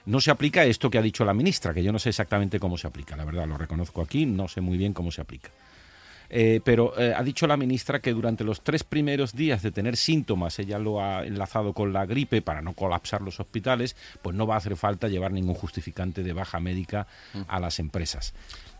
No 0.06 0.20
se 0.20 0.30
aplica 0.30 0.64
esto 0.64 0.88
que 0.88 0.96
ha 0.96 1.02
dicho 1.02 1.24
la 1.24 1.34
ministra, 1.34 1.74
que 1.74 1.82
yo 1.82 1.92
no 1.92 1.98
sé 1.98 2.08
exactamente 2.08 2.58
cómo 2.58 2.78
se 2.78 2.86
aplica, 2.86 3.14
la 3.16 3.26
verdad, 3.26 3.46
lo 3.46 3.58
reconozco 3.58 4.00
aquí, 4.00 4.24
no 4.24 4.48
sé 4.48 4.62
muy 4.62 4.78
bien 4.78 4.94
cómo 4.94 5.10
se 5.10 5.20
aplica. 5.20 5.50
Eh, 6.30 6.60
pero 6.62 6.98
eh, 6.98 7.14
ha 7.16 7.22
dicho 7.22 7.46
la 7.46 7.56
ministra 7.56 8.00
que 8.00 8.12
durante 8.12 8.44
los 8.44 8.62
tres 8.62 8.84
primeros 8.84 9.34
días 9.34 9.62
de 9.62 9.70
tener 9.70 9.96
síntomas, 9.96 10.58
ella 10.58 10.78
lo 10.78 11.02
ha 11.02 11.24
enlazado 11.24 11.72
con 11.72 11.92
la 11.92 12.06
gripe 12.06 12.42
para 12.42 12.62
no 12.62 12.74
colapsar 12.74 13.22
los 13.22 13.40
hospitales, 13.40 13.96
pues 14.22 14.36
no 14.36 14.46
va 14.46 14.54
a 14.54 14.58
hacer 14.58 14.76
falta 14.76 15.08
llevar 15.08 15.32
ningún 15.32 15.54
justificante 15.54 16.22
de 16.22 16.32
baja 16.32 16.60
médica 16.60 17.06
a 17.46 17.60
las 17.60 17.78
empresas. 17.78 18.34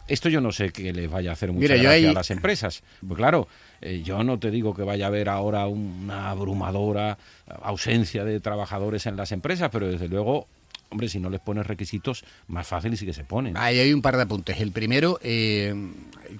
Esto 0.08 0.28
yo 0.28 0.40
no 0.40 0.52
sé 0.52 0.70
que 0.70 0.92
les 0.92 1.10
vaya 1.10 1.30
a 1.30 1.32
hacer 1.34 1.52
mucha 1.52 1.76
gracia 1.76 2.10
a 2.10 2.12
las 2.14 2.30
empresas. 2.30 2.82
Pues 3.06 3.16
claro, 3.16 3.46
eh, 3.80 4.02
yo 4.02 4.24
no 4.24 4.38
te 4.38 4.50
digo 4.50 4.74
que 4.74 4.82
vaya 4.82 5.04
a 5.04 5.08
haber 5.08 5.28
ahora 5.28 5.66
una 5.66 6.30
abrumadora 6.30 7.18
ausencia 7.62 8.24
de 8.24 8.40
trabajadores 8.40 9.06
en 9.06 9.16
las 9.16 9.32
empresas, 9.32 9.68
pero 9.70 9.88
desde 9.88 10.08
luego 10.08 10.48
hombre, 10.90 11.08
si 11.08 11.18
no 11.18 11.30
les 11.30 11.40
pones 11.40 11.66
requisitos, 11.66 12.24
más 12.46 12.66
fácil 12.66 12.92
y 12.92 12.96
sí 12.96 13.06
que 13.06 13.12
se 13.12 13.24
ponen. 13.24 13.56
Ahí 13.56 13.78
hay 13.78 13.92
un 13.92 14.02
par 14.02 14.16
de 14.16 14.22
apuntes. 14.22 14.60
El 14.60 14.72
primero, 14.72 15.18
eh, 15.22 15.74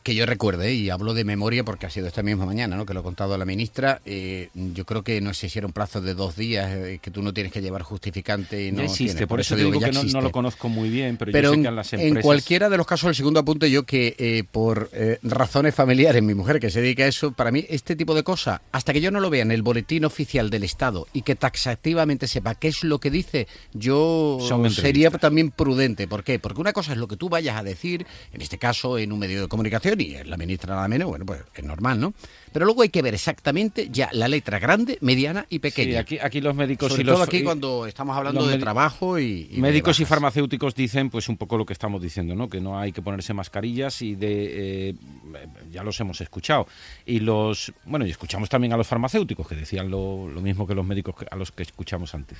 que 0.03 0.15
yo 0.15 0.27
recuerde, 0.27 0.75
y 0.75 0.91
hablo 0.91 1.15
de 1.15 1.25
memoria 1.25 1.65
porque 1.65 1.87
ha 1.87 1.91
sido 1.91 2.07
esta 2.07 2.23
misma 2.23 2.47
mañana, 2.47 2.77
¿no? 2.77 2.87
que 2.87 2.95
lo 2.95 3.01
ha 3.01 3.03
contado 3.03 3.37
la 3.37 3.45
ministra, 3.45 4.01
eh, 4.05 4.49
yo 4.55 4.85
creo 4.85 5.03
que 5.03 5.21
no 5.21 5.35
sé 5.35 5.49
si 5.49 5.59
era 5.59 5.67
un 5.67 5.73
plazo 5.73 6.01
de 6.01 6.15
dos 6.15 6.37
días, 6.37 6.71
eh, 6.73 6.99
que 7.03 7.11
tú 7.11 7.23
no 7.23 7.33
tienes 7.33 7.53
que 7.53 7.61
llevar 7.61 7.83
justificante 7.83 8.67
y 8.67 8.73
no 8.73 8.83
existe, 8.83 9.27
por, 9.27 9.41
eso, 9.41 9.57
digo, 9.57 9.79
que, 9.79 9.93
no, 9.93 10.21
lo 10.21 10.33
conozco 10.33 10.69
muy 10.69 10.89
bien, 10.89 11.17
pero, 11.17 11.33
yo 11.33 11.55
sé 11.55 11.63
que 11.63 11.69
en 11.69 11.77
las 11.77 11.93
empresas... 11.93 12.17
En 12.17 12.23
cualquiera 12.23 12.69
de 12.69 12.77
los 12.77 12.87
casos, 12.87 13.09
el 13.09 13.15
segundo 13.15 13.41
apunte, 13.41 13.71
yo 13.71 13.85
que 13.85 14.47
por 14.51 14.91
razones 15.23 15.75
familiares, 15.75 16.23
mi 16.23 16.35
mujer 16.35 16.61
que 16.61 16.71
se 16.71 16.81
dedica 16.81 17.05
a 17.05 17.09
eso, 17.09 17.33
para 17.33 17.51
mí 17.51 17.65
este 17.69 17.97
tipo 17.97 18.15
de 18.15 18.23
cosas, 18.23 18.61
hasta 18.73 18.93
que 18.93 19.01
yo 19.01 19.11
no 19.11 19.21
lo 19.21 19.31
vea 19.31 19.43
en 19.43 19.53
el 19.53 19.63
boletín 19.63 20.05
oficial 20.05 20.51
del 20.51 20.65
Estado 20.65 21.07
y 21.13 21.23
que 21.23 21.35
taxativamente 21.35 22.27
sepa 22.27 22.55
qué 22.55 22.69
es 22.69 22.85
lo 22.85 22.99
que 22.99 23.11
dice, 23.11 23.47
yo 23.73 24.38
sería 24.71 25.11
también 25.11 25.51
prudente. 25.51 26.07
¿Por 26.09 26.25
qué? 26.25 26.39
Porque 26.39 26.61
una 26.61 26.73
cosa 26.73 26.93
es 26.93 26.99
lo 26.99 27.09
que 27.09 27.17
tú 27.17 27.29
vayas 27.29 27.57
a 27.57 27.63
decir, 27.63 28.07
en 28.33 28.41
este 28.41 28.59
caso 28.59 28.99
en 28.99 29.13
un 29.13 29.19
medio 29.19 29.43
de 29.43 29.49
comunicación, 29.49 30.01
y 30.01 30.23
la 30.25 30.37
ministra 30.37 30.75
nada 30.75 30.89
menos, 30.89 31.09
bueno, 31.09 31.27
pues 31.27 31.41
es 31.55 31.65
normal, 31.65 32.01
¿no? 32.01 32.15
Pero 32.53 32.65
luego 32.65 32.83
hay 32.83 32.89
que 32.89 33.03
ver 33.03 33.15
exactamente 33.15 33.89
ya 33.91 34.09
la 34.13 34.29
letra 34.29 34.59
grande, 34.59 34.99
mediana 35.01 35.47
y 35.49 35.59
pequeña. 35.59 35.93
Sí, 35.93 35.97
aquí, 35.97 36.19
aquí 36.19 36.41
los 36.41 36.55
médicos 36.55 36.93
Sobre 36.93 37.03
y 37.03 37.07
todo 37.07 37.23
aquí 37.23 37.43
cuando 37.43 37.87
estamos 37.87 38.17
hablando 38.17 38.47
de 38.47 38.59
trabajo 38.59 39.19
y... 39.19 39.49
médicos 39.57 40.01
y 40.01 40.05
farmacéuticos 40.05 40.75
dicen 40.75 41.11
pues 41.11 41.29
un 41.29 41.37
poco 41.37 41.57
lo 41.59 41.67
que 41.67 41.73
estamos 41.73 42.01
diciendo, 42.01 42.35
¿no? 42.35 42.49
Que 42.49 42.61
no 42.61 42.79
hay 42.79 42.93
que 42.93 43.03
ponerse 43.03 43.35
mascarillas 43.35 44.03
y 44.03 44.15
de... 44.15 44.91
Eh, 44.91 44.95
ya 45.71 45.83
los 45.83 45.99
hemos 46.01 46.21
escuchado. 46.21 46.67
Y 47.05 47.21
los... 47.21 47.73
Bueno, 47.85 48.07
y 48.07 48.11
escuchamos 48.11 48.49
también 48.49 48.73
a 48.73 48.77
los 48.77 48.87
farmacéuticos 48.87 49.47
que 49.47 49.55
decían 49.55 49.91
lo, 49.91 50.29
lo 50.29 50.41
mismo 50.41 50.67
que 50.67 50.75
los 50.75 50.87
médicos 50.87 51.15
a 51.31 51.37
los 51.37 51.53
que 51.53 51.63
escuchamos 51.63 52.15
antes 52.15 52.39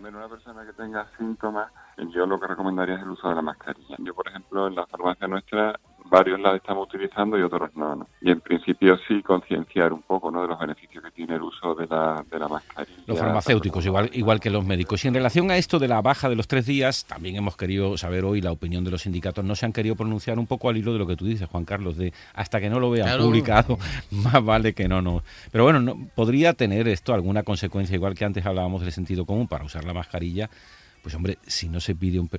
primero 0.00 0.16
una 0.16 0.28
persona 0.28 0.64
que 0.64 0.72
tenga 0.72 1.06
síntomas, 1.18 1.70
yo 2.14 2.24
lo 2.24 2.40
que 2.40 2.46
recomendaría 2.46 2.94
es 2.94 3.02
el 3.02 3.10
uso 3.10 3.28
de 3.28 3.34
la 3.34 3.42
mascarilla. 3.42 3.96
Yo, 3.98 4.14
por 4.14 4.26
ejemplo, 4.28 4.66
en 4.66 4.74
la 4.74 4.86
farmacia 4.86 5.28
nuestra 5.28 5.78
varios 6.10 6.40
la 6.40 6.56
estamos 6.56 6.88
utilizando 6.88 7.38
y 7.38 7.42
otros 7.42 7.70
no, 7.76 7.94
¿no? 7.94 8.08
Y 8.20 8.30
en 8.30 8.40
principio 8.40 8.98
sí 9.06 9.22
concienciar 9.22 9.92
un 9.92 10.02
poco 10.02 10.30
¿no? 10.30 10.42
de 10.42 10.48
los 10.48 10.58
beneficios 10.58 11.02
que 11.04 11.10
tiene 11.12 11.36
el 11.36 11.42
uso 11.42 11.74
de 11.74 11.86
la, 11.86 12.24
de 12.28 12.38
la 12.38 12.48
mascarilla. 12.48 13.02
Los 13.06 13.18
farmacéuticos, 13.18 13.86
igual, 13.86 14.10
igual 14.12 14.40
que 14.40 14.50
los 14.50 14.64
médicos. 14.64 15.04
Y 15.04 15.08
en 15.08 15.14
relación 15.14 15.50
a 15.50 15.56
esto 15.56 15.78
de 15.78 15.88
la 15.88 16.02
baja 16.02 16.28
de 16.28 16.36
los 16.36 16.48
tres 16.48 16.66
días, 16.66 17.06
también 17.06 17.36
hemos 17.36 17.56
querido 17.56 17.96
saber 17.96 18.24
hoy 18.24 18.40
la 18.40 18.50
opinión 18.50 18.84
de 18.84 18.90
los 18.90 19.02
sindicatos. 19.02 19.44
No 19.44 19.54
se 19.54 19.66
han 19.66 19.72
querido 19.72 19.94
pronunciar 19.94 20.38
un 20.38 20.46
poco 20.46 20.68
al 20.68 20.76
hilo 20.76 20.92
de 20.92 20.98
lo 20.98 21.06
que 21.06 21.16
tú 21.16 21.24
dices, 21.24 21.48
Juan 21.48 21.64
Carlos, 21.64 21.96
de 21.96 22.12
hasta 22.34 22.60
que 22.60 22.68
no 22.68 22.80
lo 22.80 22.90
vean 22.90 23.18
publicado, 23.18 23.78
más 24.10 24.44
vale 24.44 24.74
que 24.74 24.88
no, 24.88 25.00
no. 25.00 25.22
Pero 25.52 25.64
bueno, 25.64 25.80
no, 25.80 25.96
podría 26.14 26.54
tener 26.54 26.88
esto 26.88 27.14
alguna 27.14 27.44
consecuencia, 27.44 27.94
igual 27.94 28.14
que 28.14 28.24
antes 28.24 28.44
hablábamos 28.44 28.82
del 28.82 28.92
sentido 28.92 29.24
común 29.24 29.46
para 29.46 29.64
usar 29.64 29.84
la 29.84 29.94
mascarilla 29.94 30.50
pues 31.02 31.14
hombre, 31.14 31.38
si 31.46 31.68
no 31.68 31.80
se 31.80 31.94
pide 31.94 32.18
un... 32.18 32.30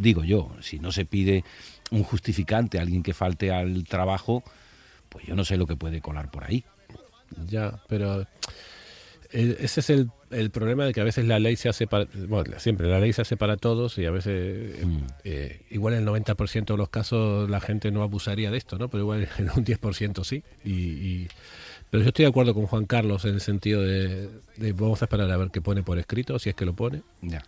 digo 0.00 0.24
yo, 0.24 0.54
si 0.60 0.78
no 0.78 0.92
se 0.92 1.04
pide 1.04 1.44
un 1.90 2.02
justificante 2.02 2.78
a 2.78 2.82
alguien 2.82 3.02
que 3.02 3.14
falte 3.14 3.50
al 3.50 3.84
trabajo, 3.84 4.42
pues 5.08 5.26
yo 5.26 5.34
no 5.34 5.44
sé 5.44 5.56
lo 5.56 5.66
que 5.66 5.76
puede 5.76 6.00
colar 6.00 6.30
por 6.30 6.44
ahí. 6.44 6.64
Ya, 7.48 7.82
pero 7.88 8.22
eh, 9.32 9.56
ese 9.60 9.80
es 9.80 9.90
el, 9.90 10.10
el 10.30 10.50
problema 10.50 10.84
de 10.84 10.92
que 10.92 11.00
a 11.00 11.04
veces 11.04 11.24
la 11.24 11.38
ley 11.38 11.56
se 11.56 11.68
hace 11.68 11.86
para, 11.86 12.06
bueno, 12.28 12.58
siempre 12.58 12.88
la 12.88 13.00
ley 13.00 13.12
se 13.12 13.22
hace 13.22 13.36
para 13.36 13.56
todos 13.56 13.96
y 13.98 14.06
a 14.06 14.10
veces 14.10 14.80
eh, 14.80 14.84
mm. 14.84 15.06
eh, 15.24 15.62
igual 15.70 15.94
en 15.94 16.00
el 16.00 16.08
90% 16.08 16.66
de 16.66 16.76
los 16.76 16.90
casos 16.90 17.48
la 17.48 17.60
gente 17.60 17.90
no 17.90 18.02
abusaría 18.02 18.50
de 18.50 18.58
esto, 18.58 18.78
¿no? 18.78 18.88
Pero 18.88 19.02
igual 19.02 19.28
en 19.38 19.50
un 19.50 19.64
10% 19.64 20.24
sí. 20.24 20.42
y 20.64 21.28
pero 21.92 22.04
yo 22.04 22.08
estoy 22.08 22.22
de 22.22 22.30
acuerdo 22.30 22.54
con 22.54 22.66
Juan 22.66 22.86
Carlos 22.86 23.26
en 23.26 23.34
el 23.34 23.42
sentido 23.42 23.82
de, 23.82 24.30
vamos 24.72 25.02
a 25.02 25.04
esperar 25.04 25.30
a 25.30 25.36
ver 25.36 25.50
qué 25.50 25.60
pone 25.60 25.82
por 25.82 25.98
escrito, 25.98 26.38
si 26.38 26.48
es 26.48 26.56
que 26.56 26.64
lo 26.64 26.72
pone, 26.72 27.02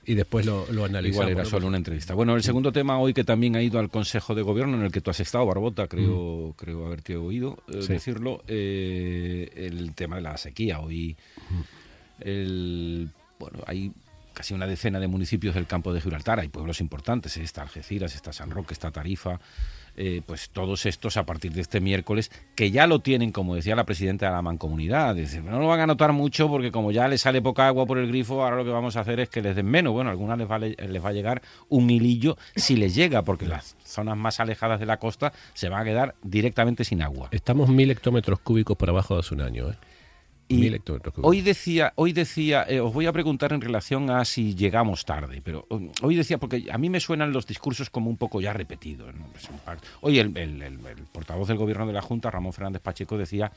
y 0.05 0.15
después 0.15 0.45
lo, 0.45 0.71
lo 0.71 0.85
analizamos. 0.85 1.25
Igual 1.25 1.29
era 1.31 1.45
solo 1.47 1.67
una 1.67 1.79
entrevista. 1.79 2.13
Bueno, 2.13 2.37
el 2.37 2.43
segundo 2.43 2.71
tema 2.71 2.99
hoy 2.99 3.15
que 3.15 3.25
también 3.25 3.57
ha 3.57 3.63
ido 3.63 3.79
al 3.79 3.89
Consejo 3.89 4.35
de 4.35 4.43
Gobierno, 4.43 4.77
en 4.77 4.83
el 4.83 4.93
que 4.93 5.01
tú 5.01 5.11
has 5.11 5.19
estado, 5.19 5.47
Barbota, 5.47 5.89
creo, 5.89 6.49
mm. 6.49 6.53
creo 6.59 6.85
haberte 6.85 7.17
oído 7.17 7.57
eh, 7.69 7.87
decirlo, 7.89 8.45
eh, 8.47 9.51
el 9.57 9.95
tema 9.95 10.17
de 10.17 10.23
la 10.23 10.37
sequía. 10.37 10.79
Hoy, 10.81 11.17
mm. 11.49 11.61
el, 12.29 13.09
bueno, 13.39 13.61
hay 13.67 13.93
casi 14.35 14.53
una 14.53 14.67
decena 14.67 15.01
de 15.01 15.09
municipios 15.09 15.55
del 15.55 15.67
campo 15.67 15.93
de 15.95 16.01
Gibraltar, 16.01 16.41
hay 16.41 16.49
pueblos 16.49 16.81
importantes, 16.81 17.37
está 17.37 17.63
Algeciras, 17.63 18.15
está 18.15 18.33
San 18.33 18.51
Roque, 18.51 18.75
está 18.75 18.91
Tarifa, 18.91 19.41
eh, 19.97 20.23
pues 20.27 20.51
todos 20.51 20.87
estos 20.87 21.17
a 21.17 21.25
partir 21.25 21.53
de 21.53 21.61
este 21.61 21.81
miércoles, 21.81 22.31
que 22.57 22.73
ya 22.73 22.87
lo 22.87 22.99
tienen, 22.99 23.31
como 23.31 23.55
decía 23.55 23.77
la 23.77 23.85
presidenta 23.85 24.27
de 24.27 24.33
la 24.33 24.43
Mancomunidad, 24.43 25.15
dice, 25.15 25.41
no 25.41 25.61
lo 25.61 25.69
van 25.69 25.81
a 25.81 25.87
notar 25.87 26.13
mucho 26.13 26.49
porque 26.49 26.73
como 26.73 26.91
ya 26.91 27.07
les 27.07 27.21
sale 27.21 27.41
poca 27.41 27.69
agua 27.69 27.87
por 27.87 27.99
el 27.99 28.09
grifo, 28.09 28.43
ahora 28.43 28.57
lo 28.57 28.65
que 28.65 28.71
vamos 28.71 28.97
a 28.97 29.01
hacer 29.01 29.21
es 29.21 29.29
que 29.29 29.41
les 29.41 29.55
den 29.55 29.67
menos. 29.67 29.93
Bueno, 29.93 30.11
a 30.11 30.13
algunas 30.13 30.37
les 30.37 30.51
va, 30.51 30.59
les 30.59 31.05
va 31.05 31.09
a 31.09 31.13
llegar 31.13 31.43
un 31.69 31.89
hilillo 31.89 32.37
si 32.57 32.77
les 32.77 32.95
llega, 32.95 33.23
porque 33.23 33.47
las 33.47 33.77
zonas 33.85 34.17
más 34.17 34.41
alejadas 34.41 34.81
de 34.81 34.87
la 34.87 34.97
costa 34.97 35.33
se 35.53 35.69
van 35.69 35.83
a 35.83 35.85
quedar 35.85 36.17
directamente 36.23 36.83
sin 36.85 37.01
agua. 37.01 37.29
Estamos 37.31 37.69
mil 37.69 37.91
hectómetros 37.91 38.41
cúbicos 38.41 38.77
por 38.77 38.91
abajo 38.91 39.15
de 39.15 39.21
hace 39.21 39.35
un 39.35 39.43
año, 39.43 39.71
¿eh? 39.71 39.77
Hoy 41.23 41.41
decía, 41.41 41.93
hoy 41.97 42.13
decía, 42.13 42.65
eh, 42.69 42.81
os 42.81 42.93
voy 42.93 43.07
a 43.07 43.13
preguntar 43.13 43.53
en 43.53 43.61
relación 43.61 44.11
a 44.11 44.25
si 44.25 44.55
llegamos 44.55 45.05
tarde, 45.05 45.41
pero 45.43 45.67
um, 45.71 45.91
hoy 46.03 46.17
decía, 46.17 46.39
porque 46.39 46.67
a 46.71 46.79
mí 46.79 46.91
me 46.91 47.01
suenan 47.01 47.33
los 47.33 47.47
discursos 47.47 47.91
como 47.91 48.11
un 48.11 48.17
poco 48.17 48.41
ya 48.41 48.53
repetidos. 48.53 49.15
Pues, 49.33 49.49
hoy 50.01 50.19
el, 50.19 50.79
portavoz 51.13 51.49
del 51.49 51.59
gobierno 51.59 51.87
de 51.87 51.93
la 51.93 52.03
Junta, 52.03 52.31
Ramón 52.31 52.53
Fernández 52.53 52.83
Pacheco, 52.83 53.17
decía, 53.17 53.53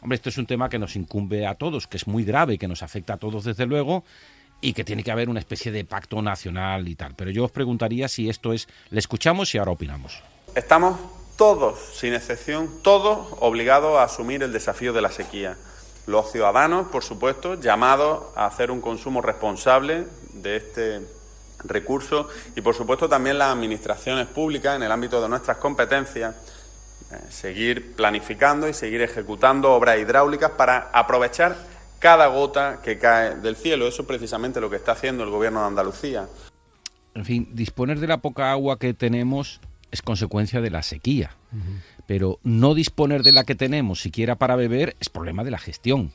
hombre, 0.00 0.16
esto 0.16 0.28
es 0.28 0.38
un 0.38 0.46
tema 0.46 0.68
que 0.68 0.78
nos 0.78 0.96
incumbe 0.96 1.46
a 1.46 1.54
todos, 1.54 1.86
que 1.86 1.96
es 1.96 2.06
muy 2.06 2.24
grave, 2.24 2.58
que 2.58 2.68
nos 2.68 2.82
afecta 2.82 3.14
a 3.14 3.16
todos 3.16 3.44
desde 3.44 3.66
luego, 3.66 4.04
y 4.60 4.72
que 4.72 4.84
tiene 4.84 5.02
que 5.02 5.10
haber 5.10 5.28
una 5.28 5.40
especie 5.40 5.72
de 5.72 5.84
pacto 5.84 6.22
nacional 6.22 6.88
y 6.88 6.94
tal. 6.94 7.14
Pero 7.16 7.30
yo 7.30 7.44
os 7.44 7.50
preguntaría 7.50 8.08
si 8.08 8.28
esto 8.28 8.52
es, 8.52 8.68
le 8.90 8.98
escuchamos 8.98 9.54
y 9.54 9.58
ahora 9.58 9.72
opinamos. 9.72 10.22
Estamos 10.54 10.98
todos, 11.36 11.78
sin 11.96 12.14
excepción, 12.14 12.70
todos 12.82 13.36
obligados 13.40 13.98
a 13.98 14.04
asumir 14.04 14.42
el 14.42 14.52
desafío 14.52 14.92
de 14.92 15.02
la 15.02 15.10
sequía 15.10 15.56
los 16.06 16.30
ciudadanos, 16.32 16.88
por 16.88 17.04
supuesto, 17.04 17.54
llamados 17.54 18.24
a 18.34 18.46
hacer 18.46 18.70
un 18.70 18.80
consumo 18.80 19.22
responsable 19.22 20.06
de 20.32 20.56
este 20.56 21.00
recurso 21.64 22.28
y, 22.56 22.60
por 22.60 22.74
supuesto, 22.74 23.08
también 23.08 23.38
las 23.38 23.52
administraciones 23.52 24.26
públicas 24.26 24.76
en 24.76 24.82
el 24.82 24.90
ámbito 24.90 25.22
de 25.22 25.28
nuestras 25.28 25.58
competencias, 25.58 26.34
eh, 27.12 27.16
seguir 27.30 27.94
planificando 27.94 28.68
y 28.68 28.74
seguir 28.74 29.02
ejecutando 29.02 29.72
obras 29.72 29.98
hidráulicas 29.98 30.52
para 30.52 30.90
aprovechar 30.92 31.56
cada 31.98 32.26
gota 32.26 32.80
que 32.82 32.98
cae 32.98 33.36
del 33.36 33.54
cielo. 33.54 33.86
Eso 33.86 34.02
es 34.02 34.08
precisamente 34.08 34.60
lo 34.60 34.68
que 34.68 34.76
está 34.76 34.92
haciendo 34.92 35.22
el 35.22 35.30
Gobierno 35.30 35.60
de 35.60 35.66
Andalucía. 35.66 36.28
En 37.14 37.24
fin, 37.24 37.48
disponer 37.52 38.00
de 38.00 38.06
la 38.08 38.18
poca 38.18 38.50
agua 38.50 38.78
que 38.78 38.94
tenemos 38.94 39.60
es 39.92 40.02
consecuencia 40.02 40.60
de 40.60 40.70
la 40.70 40.82
sequía 40.82 41.36
pero 42.06 42.38
no 42.42 42.74
disponer 42.74 43.22
de 43.22 43.32
la 43.32 43.44
que 43.44 43.54
tenemos 43.54 44.00
siquiera 44.00 44.36
para 44.36 44.56
beber 44.56 44.96
es 45.00 45.08
problema 45.08 45.44
de 45.44 45.50
la 45.50 45.58
gestión. 45.58 46.12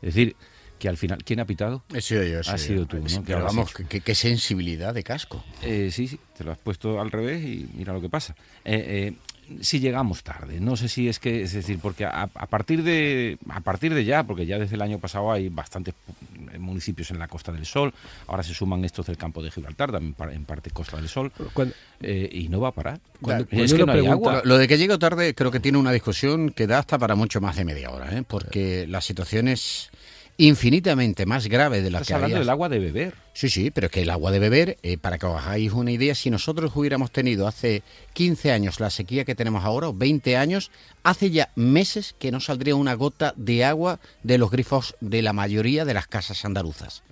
Es 0.00 0.14
decir, 0.14 0.36
que 0.78 0.88
al 0.88 0.96
final, 0.96 1.22
¿quién 1.24 1.40
ha 1.40 1.44
pitado? 1.44 1.84
He 1.94 2.00
sido 2.00 2.22
yo. 2.24 2.40
Ha 2.40 2.58
sido 2.58 2.86
tú, 2.86 2.98
¿no? 2.98 3.22
Pero 3.24 3.44
vamos, 3.44 3.72
qué, 3.72 4.14
sensibilidad 4.14 4.92
de 4.94 5.02
casco. 5.02 5.44
Eh, 5.62 5.90
sí, 5.92 6.08
sí, 6.08 6.18
te 6.36 6.44
lo 6.44 6.52
has 6.52 6.58
puesto 6.58 7.00
al 7.00 7.10
revés 7.10 7.42
y 7.42 7.68
mira 7.74 7.92
lo 7.92 8.00
que 8.00 8.08
pasa. 8.08 8.34
Eh, 8.64 9.10
eh, 9.10 9.14
si 9.60 9.80
llegamos 9.80 10.22
tarde. 10.22 10.60
No 10.60 10.76
sé 10.76 10.88
si 10.88 11.08
es 11.08 11.18
que, 11.18 11.42
es 11.42 11.52
decir, 11.52 11.78
porque 11.80 12.04
a, 12.04 12.26
partir 12.26 12.82
de 12.82 13.38
a 13.48 13.60
partir 13.60 13.94
de 13.94 14.04
ya, 14.04 14.24
porque 14.24 14.46
ya 14.46 14.58
desde 14.58 14.76
el 14.76 14.82
año 14.82 14.98
pasado 14.98 15.32
hay 15.32 15.48
bastantes 15.48 15.94
municipios 16.58 17.10
en 17.10 17.18
la 17.18 17.28
Costa 17.28 17.52
del 17.52 17.66
Sol, 17.66 17.92
ahora 18.26 18.42
se 18.42 18.54
suman 18.54 18.84
estos 18.84 19.06
del 19.06 19.16
campo 19.16 19.42
de 19.42 19.50
Gibraltar, 19.50 19.92
también 19.92 20.14
en 20.32 20.44
parte 20.44 20.70
Costa 20.70 20.96
del 20.96 21.08
Sol, 21.08 21.32
eh, 22.00 22.28
y 22.32 22.48
no 22.48 22.60
va 22.60 22.68
a 22.68 22.72
parar. 22.72 23.00
es 23.50 23.74
que 23.74 23.86
no 23.86 23.92
hay 23.92 24.06
agua. 24.06 24.42
Lo 24.44 24.58
de 24.58 24.68
que 24.68 24.78
llegue 24.78 24.96
tarde 24.98 25.34
creo 25.34 25.50
que 25.50 25.60
tiene 25.60 25.78
una 25.78 25.92
discusión 25.92 26.50
que 26.50 26.66
da 26.66 26.78
hasta 26.78 26.98
para 26.98 27.14
mucho 27.14 27.40
más 27.40 27.56
de 27.56 27.64
media 27.64 27.90
hora, 27.90 28.16
¿eh? 28.16 28.22
porque 28.26 28.86
la 28.86 29.00
situación 29.00 29.48
es 29.48 29.90
infinitamente 30.38 31.26
más 31.26 31.46
grave 31.46 31.82
de 31.82 31.90
la 31.90 32.00
que 32.00 32.14
hablando 32.14 32.38
del 32.38 32.48
agua 32.48 32.68
de 32.68 32.78
beber. 32.78 33.14
Sí, 33.34 33.48
sí, 33.48 33.70
pero 33.70 33.86
es 33.86 33.92
que 33.92 34.02
el 34.02 34.10
agua 34.10 34.30
de 34.30 34.38
beber, 34.38 34.78
eh, 34.82 34.98
para 34.98 35.18
que 35.18 35.26
os 35.26 35.40
hagáis 35.40 35.72
una 35.72 35.92
idea, 35.92 36.14
si 36.14 36.30
nosotros 36.30 36.72
hubiéramos 36.74 37.10
tenido 37.10 37.46
hace 37.46 37.82
15 38.12 38.52
años 38.52 38.80
la 38.80 38.90
sequía 38.90 39.24
que 39.24 39.34
tenemos 39.34 39.64
ahora, 39.64 39.88
o 39.88 39.94
20 39.94 40.36
años, 40.36 40.70
hace 41.02 41.30
ya 41.30 41.50
meses 41.54 42.14
que 42.18 42.32
no 42.32 42.40
saldría 42.40 42.74
una 42.74 42.94
gota 42.94 43.34
de 43.36 43.64
agua 43.64 44.00
de 44.22 44.38
los 44.38 44.50
grifos 44.50 44.96
de 45.00 45.22
la 45.22 45.32
mayoría 45.32 45.84
de 45.84 45.94
las 45.94 46.06
casas 46.06 46.44
andaluzas. 46.44 47.02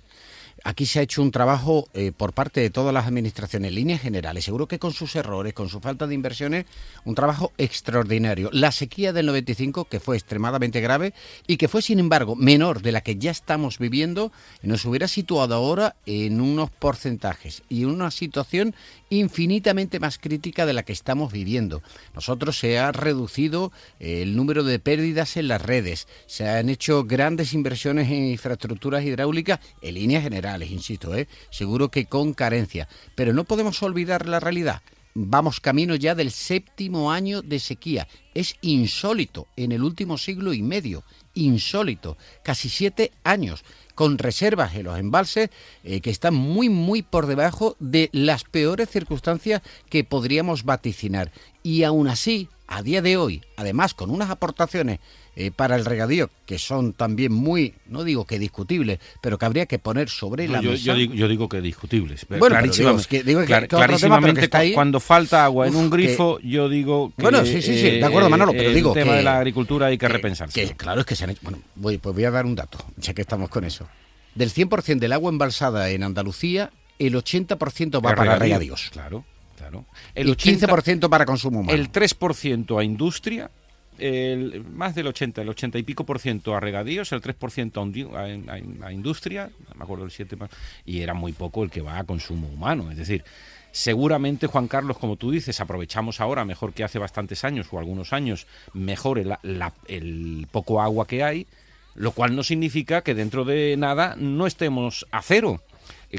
Aquí 0.63 0.85
se 0.85 0.99
ha 0.99 1.01
hecho 1.01 1.21
un 1.21 1.31
trabajo 1.31 1.87
eh, 1.93 2.11
por 2.15 2.33
parte 2.33 2.61
de 2.61 2.69
todas 2.69 2.93
las 2.93 3.07
administraciones, 3.07 3.69
en 3.69 3.75
líneas 3.75 4.01
generales, 4.01 4.45
seguro 4.45 4.67
que 4.67 4.77
con 4.77 4.93
sus 4.93 5.15
errores, 5.15 5.53
con 5.53 5.69
su 5.69 5.79
falta 5.79 6.05
de 6.05 6.13
inversiones, 6.13 6.65
un 7.03 7.15
trabajo 7.15 7.51
extraordinario. 7.57 8.49
La 8.53 8.71
sequía 8.71 9.11
del 9.11 9.25
95, 9.25 9.85
que 9.85 9.99
fue 9.99 10.17
extremadamente 10.17 10.79
grave 10.79 11.13
y 11.47 11.57
que 11.57 11.67
fue, 11.67 11.81
sin 11.81 11.99
embargo, 11.99 12.35
menor 12.35 12.81
de 12.81 12.91
la 12.91 13.01
que 13.01 13.15
ya 13.15 13.31
estamos 13.31 13.79
viviendo, 13.79 14.31
nos 14.61 14.85
hubiera 14.85 15.07
situado 15.07 15.55
ahora 15.55 15.95
en 16.05 16.39
unos 16.39 16.69
porcentajes 16.69 17.63
y 17.67 17.85
una 17.85 18.11
situación 18.11 18.75
infinitamente 19.09 19.99
más 19.99 20.17
crítica 20.17 20.65
de 20.65 20.73
la 20.73 20.83
que 20.83 20.93
estamos 20.93 21.31
viviendo. 21.33 21.81
Nosotros 22.13 22.57
se 22.57 22.79
ha 22.79 22.91
reducido 22.91 23.71
eh, 23.99 24.21
el 24.21 24.35
número 24.35 24.63
de 24.63 24.79
pérdidas 24.79 25.37
en 25.37 25.47
las 25.47 25.61
redes, 25.61 26.07
se 26.27 26.47
han 26.47 26.69
hecho 26.69 27.03
grandes 27.03 27.53
inversiones 27.53 28.09
en 28.09 28.27
infraestructuras 28.27 29.03
hidráulicas 29.03 29.59
en 29.81 29.95
líneas 29.95 30.23
generales, 30.23 30.50
insisto, 30.59 31.15
¿eh? 31.15 31.27
seguro 31.49 31.89
que 31.89 32.05
con 32.05 32.33
carencia, 32.33 32.87
pero 33.15 33.33
no 33.33 33.43
podemos 33.43 33.81
olvidar 33.83 34.27
la 34.27 34.39
realidad. 34.39 34.81
Vamos 35.13 35.59
camino 35.59 35.95
ya 35.95 36.15
del 36.15 36.31
séptimo 36.31 37.11
año 37.11 37.41
de 37.41 37.59
sequía. 37.59 38.07
Es 38.33 38.55
insólito 38.61 39.47
en 39.57 39.73
el 39.73 39.83
último 39.83 40.17
siglo 40.17 40.53
y 40.53 40.61
medio. 40.61 41.03
Insólito. 41.33 42.17
Casi 42.43 42.69
siete 42.69 43.11
años 43.23 43.65
con 43.93 44.17
reservas 44.17 44.73
en 44.75 44.85
los 44.85 44.97
embalses 44.97 45.49
eh, 45.83 45.99
que 45.99 46.09
están 46.09 46.33
muy, 46.33 46.69
muy 46.69 47.01
por 47.01 47.27
debajo 47.27 47.75
de 47.79 48.09
las 48.13 48.45
peores 48.45 48.89
circunstancias 48.89 49.61
que 49.89 50.05
podríamos 50.05 50.63
vaticinar. 50.63 51.31
Y 51.61 51.83
aún 51.83 52.07
así, 52.07 52.47
a 52.71 52.81
día 52.81 53.01
de 53.01 53.17
hoy, 53.17 53.41
además 53.57 53.93
con 53.93 54.09
unas 54.09 54.29
aportaciones 54.29 54.99
eh, 55.35 55.51
para 55.51 55.75
el 55.75 55.83
regadío 55.83 56.29
que 56.45 56.57
son 56.57 56.93
también 56.93 57.33
muy, 57.33 57.73
no 57.87 58.05
digo 58.05 58.25
que 58.25 58.39
discutibles, 58.39 58.99
pero 59.19 59.37
que 59.37 59.45
habría 59.45 59.65
que 59.65 59.77
poner 59.77 60.07
sobre 60.09 60.47
la 60.47 60.61
yo, 60.61 60.71
mesa. 60.71 60.83
Yo 60.83 60.95
digo, 60.95 61.13
yo 61.13 61.27
digo 61.27 61.49
que 61.49 61.59
discutibles. 61.59 62.25
Bueno, 62.29 62.47
clarísimamente, 62.47 63.23
digo 63.23 63.41
que, 63.41 63.67
clarísimamente 63.67 64.73
cuando 64.73 65.01
falta 65.01 65.43
agua 65.43 65.67
en 65.67 65.75
un 65.75 65.89
grifo, 65.89 66.39
yo 66.39 66.69
digo 66.69 67.11
que... 67.17 67.23
Bueno, 67.23 67.45
sí, 67.45 67.61
sí, 67.61 67.77
sí, 67.77 67.99
de 67.99 68.05
acuerdo 68.05 68.29
Manolo, 68.29 68.53
pero 68.53 68.71
digo 68.71 68.95
el 68.95 69.03
tema 69.03 69.15
de 69.15 69.23
la 69.23 69.37
agricultura 69.37 69.87
hay 69.87 69.97
que, 69.97 70.07
repensarse. 70.07 70.73
claro, 70.75 71.01
es 71.01 71.05
que 71.05 71.15
se 71.17 71.25
han 71.25 71.31
hecho... 71.31 71.41
Bueno, 71.43 71.59
voy, 71.75 71.97
pues 71.97 72.15
voy 72.15 72.23
a 72.23 72.31
dar 72.31 72.45
un 72.45 72.55
dato, 72.55 72.77
ya 72.95 73.13
que 73.13 73.21
estamos 73.21 73.49
con 73.49 73.65
eso. 73.65 73.85
Del 74.33 74.49
100% 74.49 74.97
del 74.97 75.11
agua 75.11 75.29
embalsada 75.29 75.89
en 75.89 76.03
Andalucía, 76.03 76.71
el 76.99 77.15
80% 77.15 77.97
va 77.97 78.15
para 78.15 78.37
regadíos. 78.37 78.89
Claro, 78.93 79.25
claro. 79.61 79.85
El 80.15 80.29
y 80.29 80.31
15% 80.31 81.09
para 81.09 81.25
consumo 81.25 81.59
humano. 81.59 81.77
El 81.77 81.91
3% 81.91 82.79
a 82.79 82.83
industria, 82.83 83.51
el, 83.97 84.63
más 84.65 84.95
del 84.95 85.07
80, 85.07 85.41
el 85.41 85.49
80 85.49 85.77
y 85.77 85.83
pico 85.83 86.05
por 86.05 86.19
ciento 86.19 86.55
a 86.55 86.59
regadíos, 86.59 87.11
el 87.11 87.21
3% 87.21 88.15
a, 88.15 88.85
a, 88.85 88.91
industria, 88.91 89.49
no 89.69 89.75
me 89.75 89.83
acuerdo 89.83 90.05
el 90.05 90.11
7 90.11 90.35
más, 90.35 90.49
y 90.85 91.01
era 91.01 91.13
muy 91.13 91.33
poco 91.33 91.63
el 91.63 91.69
que 91.69 91.81
va 91.81 91.99
a 91.99 92.03
consumo 92.03 92.47
humano. 92.47 92.91
Es 92.91 92.97
decir, 92.97 93.23
seguramente, 93.71 94.47
Juan 94.47 94.67
Carlos, 94.67 94.97
como 94.97 95.15
tú 95.15 95.31
dices, 95.31 95.59
aprovechamos 95.61 96.19
ahora 96.19 96.43
mejor 96.45 96.73
que 96.73 96.83
hace 96.83 96.99
bastantes 96.99 97.43
años 97.43 97.67
o 97.71 97.79
algunos 97.79 98.13
años, 98.13 98.47
mejor 98.73 99.19
el 99.19 100.47
poco 100.51 100.81
agua 100.81 101.07
que 101.07 101.23
hay 101.23 101.47
lo 101.95 102.11
cual 102.11 102.35
no 102.35 102.43
significa 102.43 103.01
que 103.01 103.13
dentro 103.13 103.43
de 103.43 103.75
nada 103.77 104.15
no 104.17 104.47
estemos 104.47 105.05
a 105.11 105.21
cero 105.21 105.61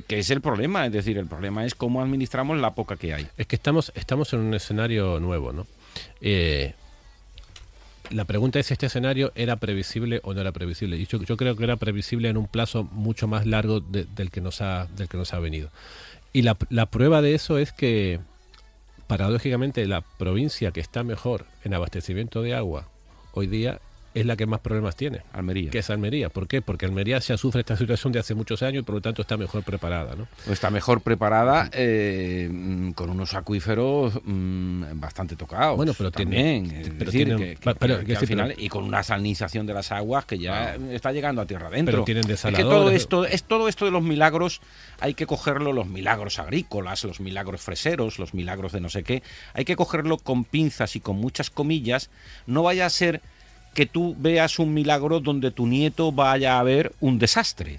que 0.00 0.18
es 0.18 0.30
el 0.30 0.40
problema, 0.40 0.86
es 0.86 0.92
decir, 0.92 1.18
el 1.18 1.26
problema 1.26 1.64
es 1.64 1.74
cómo 1.74 2.00
administramos 2.00 2.58
la 2.58 2.74
poca 2.74 2.96
que 2.96 3.12
hay. 3.12 3.26
Es 3.36 3.46
que 3.46 3.56
estamos, 3.56 3.92
estamos 3.94 4.32
en 4.32 4.40
un 4.40 4.54
escenario 4.54 5.20
nuevo, 5.20 5.52
¿no? 5.52 5.66
Eh, 6.20 6.74
la 8.10 8.24
pregunta 8.24 8.58
es 8.58 8.66
si 8.66 8.72
este 8.72 8.86
escenario 8.86 9.32
era 9.34 9.56
previsible 9.56 10.20
o 10.24 10.34
no 10.34 10.40
era 10.40 10.52
previsible. 10.52 10.96
Y 10.96 11.06
yo, 11.06 11.36
creo 11.36 11.56
que 11.56 11.64
era 11.64 11.76
previsible 11.76 12.28
en 12.28 12.36
un 12.36 12.46
plazo 12.46 12.84
mucho 12.84 13.26
más 13.26 13.46
largo 13.46 13.80
del, 13.80 14.30
que 14.30 14.40
nos 14.40 14.60
ha, 14.60 14.86
del 14.96 15.08
que 15.08 15.16
nos 15.16 15.32
ha 15.34 15.38
venido. 15.38 15.70
Y 16.32 16.42
la, 16.42 16.56
la 16.70 16.86
prueba 16.86 17.22
de 17.22 17.34
eso 17.34 17.58
es 17.58 17.72
que, 17.72 18.20
paradójicamente, 19.06 19.86
la 19.86 20.00
provincia 20.00 20.72
que 20.72 20.80
está 20.80 21.04
mejor 21.04 21.46
en 21.64 21.74
abastecimiento 21.74 22.42
de 22.42 22.54
agua 22.54 22.88
hoy 23.32 23.46
día 23.46 23.80
es 24.14 24.26
la 24.26 24.36
que 24.36 24.46
más 24.46 24.60
problemas 24.60 24.96
tiene. 24.96 25.22
Almería. 25.32 25.70
Que 25.70 25.78
es 25.78 25.90
Almería. 25.90 26.28
¿Por 26.28 26.46
qué? 26.46 26.62
Porque 26.62 26.86
Almería 26.86 27.18
ya 27.18 27.36
sufre 27.36 27.60
esta 27.60 27.76
situación 27.76 28.12
de 28.12 28.18
hace 28.18 28.34
muchos 28.34 28.62
años 28.62 28.82
y 28.82 28.84
por 28.84 28.96
lo 28.96 29.00
tanto 29.00 29.22
está 29.22 29.36
mejor 29.36 29.62
preparada. 29.62 30.14
¿no? 30.16 30.26
Está 30.52 30.70
mejor 30.70 31.00
preparada 31.00 31.70
eh, 31.72 32.48
mm, 32.50 32.92
con 32.92 33.10
unos 33.10 33.34
acuíferos 33.34 34.18
mm, 34.24 34.84
bastante 34.94 35.36
tocados. 35.36 35.76
Bueno, 35.76 35.94
pero 35.96 36.10
también. 36.10 36.68
Tiene, 36.68 36.80
es 36.82 36.88
pero 36.90 37.10
decir, 37.10 37.26
tienen, 37.26 37.38
que, 37.38 37.56
que, 37.56 37.74
pero, 37.74 38.00
que, 38.00 38.06
que 38.06 38.16
al 38.16 38.26
final, 38.26 38.54
y 38.56 38.68
con 38.68 38.84
una 38.84 39.02
salinización 39.02 39.66
de 39.66 39.74
las 39.74 39.92
aguas 39.92 40.26
que 40.26 40.38
ya 40.38 40.76
está 40.90 41.12
llegando 41.12 41.40
a 41.42 41.46
tierra 41.46 41.68
adentro. 41.68 41.92
Pero 41.92 42.04
tienen 42.04 42.30
es 42.30 42.42
que 42.42 42.62
todo 42.62 42.90
esto, 42.90 43.24
es 43.24 43.44
todo 43.44 43.68
esto 43.68 43.84
de 43.84 43.90
los 43.90 44.02
milagros, 44.02 44.60
hay 45.00 45.14
que 45.14 45.26
cogerlo, 45.26 45.72
los 45.72 45.86
milagros 45.86 46.38
agrícolas, 46.38 47.04
los 47.04 47.20
milagros 47.20 47.60
freseros, 47.60 48.18
los 48.18 48.34
milagros 48.34 48.72
de 48.72 48.80
no 48.80 48.88
sé 48.88 49.02
qué, 49.02 49.22
hay 49.54 49.64
que 49.64 49.76
cogerlo 49.76 50.18
con 50.18 50.44
pinzas 50.44 50.96
y 50.96 51.00
con 51.00 51.16
muchas 51.16 51.50
comillas. 51.50 52.10
No 52.46 52.62
vaya 52.62 52.86
a 52.86 52.90
ser 52.90 53.22
que 53.74 53.86
tú 53.86 54.14
veas 54.18 54.58
un 54.58 54.74
milagro 54.74 55.20
donde 55.20 55.50
tu 55.50 55.66
nieto 55.66 56.12
vaya 56.12 56.58
a 56.58 56.62
ver 56.62 56.92
un 57.00 57.18
desastre. 57.18 57.78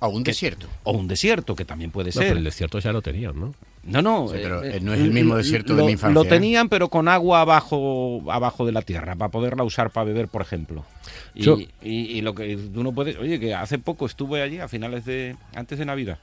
O 0.00 0.08
un 0.08 0.24
que, 0.24 0.30
desierto. 0.30 0.66
O 0.84 0.92
un 0.92 1.08
desierto, 1.08 1.54
que 1.54 1.64
también 1.64 1.90
puede 1.90 2.08
no, 2.08 2.12
ser. 2.12 2.28
Pero 2.28 2.38
el 2.38 2.44
desierto 2.44 2.78
ya 2.78 2.92
lo 2.92 3.02
tenían, 3.02 3.38
¿no? 3.38 3.54
No, 3.82 4.02
no. 4.02 4.28
Sí, 4.28 4.38
pero 4.42 4.62
eh, 4.62 4.80
no 4.80 4.92
es 4.94 5.00
el 5.00 5.10
mismo 5.10 5.36
desierto 5.36 5.74
lo, 5.74 5.80
de 5.80 5.84
mi 5.84 5.92
infancia. 5.92 6.14
Lo 6.14 6.28
tenían, 6.28 6.68
pero 6.68 6.88
con 6.88 7.08
agua 7.08 7.42
abajo, 7.42 8.22
abajo 8.30 8.66
de 8.66 8.72
la 8.72 8.82
tierra, 8.82 9.14
para 9.16 9.30
poderla 9.30 9.62
usar 9.62 9.90
para 9.90 10.04
beber, 10.04 10.28
por 10.28 10.42
ejemplo. 10.42 10.84
Y, 11.34 11.42
Yo, 11.42 11.58
y, 11.58 11.68
y, 11.82 12.20
lo 12.22 12.34
que 12.34 12.56
tú 12.56 12.82
no 12.82 12.92
puedes. 12.92 13.16
Oye, 13.16 13.38
que 13.40 13.54
hace 13.54 13.78
poco 13.78 14.06
estuve 14.06 14.42
allí, 14.42 14.58
a 14.58 14.68
finales 14.68 15.04
de. 15.04 15.36
antes 15.54 15.78
de 15.78 15.84
Navidad. 15.84 16.18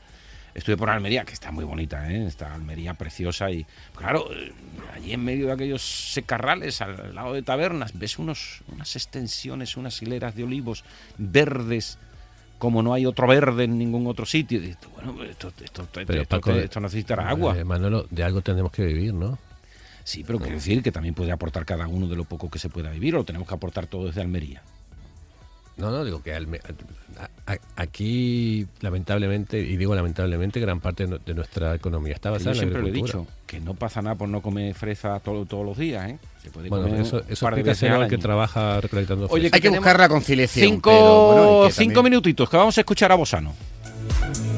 Estuve 0.58 0.76
por 0.76 0.90
Almería, 0.90 1.24
que 1.24 1.34
está 1.34 1.52
muy 1.52 1.64
bonita, 1.64 2.12
¿eh? 2.12 2.26
Está 2.26 2.52
Almería 2.52 2.96
preciosa 2.96 3.52
y, 3.52 3.64
claro, 3.96 4.28
allí 4.96 5.14
en 5.14 5.24
medio 5.24 5.46
de 5.46 5.54
aquellos 5.54 5.84
secarrales, 5.84 6.82
al 6.82 7.14
lado 7.14 7.36
de 7.36 7.44
tabernas, 7.44 7.92
ves 7.94 8.18
unos, 8.18 8.64
unas 8.74 8.96
extensiones, 8.96 9.78
unas 9.78 10.02
hileras 10.02 10.36
de 10.36 10.46
olivos 10.46 10.84
verdes, 11.20 12.00
como 12.58 12.82
no 12.82 12.96
hay 12.96 13.06
otro 13.06 13.28
verde 13.28 13.66
en 13.66 13.78
ningún 13.78 14.08
otro 14.08 14.26
sitio. 14.26 14.60
Y, 14.60 14.76
bueno, 14.96 15.24
esto, 15.26 15.54
esto, 15.64 15.88
esto, 15.96 16.26
Paco, 16.28 16.52
esto 16.54 16.80
necesitará 16.80 17.30
agua. 17.30 17.56
Eh, 17.56 17.64
Manolo, 17.64 18.08
de 18.10 18.24
algo 18.24 18.42
tenemos 18.42 18.72
que 18.72 18.84
vivir, 18.84 19.14
¿no? 19.14 19.38
Sí, 20.04 20.24
pero 20.26 20.40
quiero 20.40 20.56
decir 20.56 20.82
que 20.82 20.92
también 20.92 21.14
puede 21.14 21.32
aportar 21.32 21.66
cada 21.66 21.88
uno 21.88 22.08
de 22.08 22.16
lo 22.16 22.24
poco 22.24 22.50
que 22.50 22.58
se 22.58 22.70
pueda 22.70 22.90
vivir, 22.90 23.14
o 23.14 23.20
lo 23.20 23.26
tenemos 23.26 23.48
que 23.48 23.54
aportar 23.54 23.86
todo 23.86 24.08
desde 24.08 24.22
Almería. 24.22 24.64
No, 25.78 25.92
no, 25.92 26.04
digo 26.04 26.24
que 26.24 26.34
Alme 26.34 26.60
a, 27.46 27.52
a, 27.54 27.58
aquí, 27.76 28.66
lamentablemente, 28.82 29.60
y 29.60 29.78
digo 29.78 29.94
lamentablemente, 29.96 30.60
gran 30.60 30.80
parte 30.80 31.06
de 31.08 31.34
nuestra 31.34 31.76
economía 31.76 32.14
está 32.14 32.32
basada 32.32 32.54
Yo 32.54 32.62
en 32.64 32.70
la 32.70 32.74
siempre 32.74 32.82
lo 32.82 32.88
he 32.88 32.90
agricultura. 32.92 33.24
dicho, 33.24 33.32
que 33.46 33.60
no 33.60 33.74
pasa 33.76 34.02
nada 34.02 34.16
por 34.16 34.28
no 34.30 34.42
comer 34.42 34.74
fresa 34.74 35.20
todo, 35.20 35.46
todos 35.46 35.66
los 35.66 35.78
días, 35.78 36.10
¿eh? 36.10 36.18
Se 36.42 36.50
puede 36.50 36.70
Bueno, 36.70 36.86
comer 36.88 37.02
eso, 37.02 37.22
eso 37.30 37.46
explícaselo 37.48 38.02
al 38.02 38.08
que 38.10 38.18
trabaja 38.18 38.82
recolectando 38.82 39.26
Oye, 39.30 39.50
fresas. 39.50 39.54
Hay 39.56 39.62
que 39.62 39.70
buscar 39.70 40.00
la 40.00 40.10
conciliación. 40.10 40.66
Cinco, 40.68 40.90
pero, 40.90 41.26
bueno, 41.46 41.66
y 41.66 41.68
que 41.68 41.74
cinco 41.74 41.94
también- 41.96 42.12
minutitos, 42.12 42.50
que 42.50 42.58
vamos 42.58 42.78
a 42.78 42.82
escuchar 42.82 43.12
a 43.12 43.16
Bosano. 43.16 43.54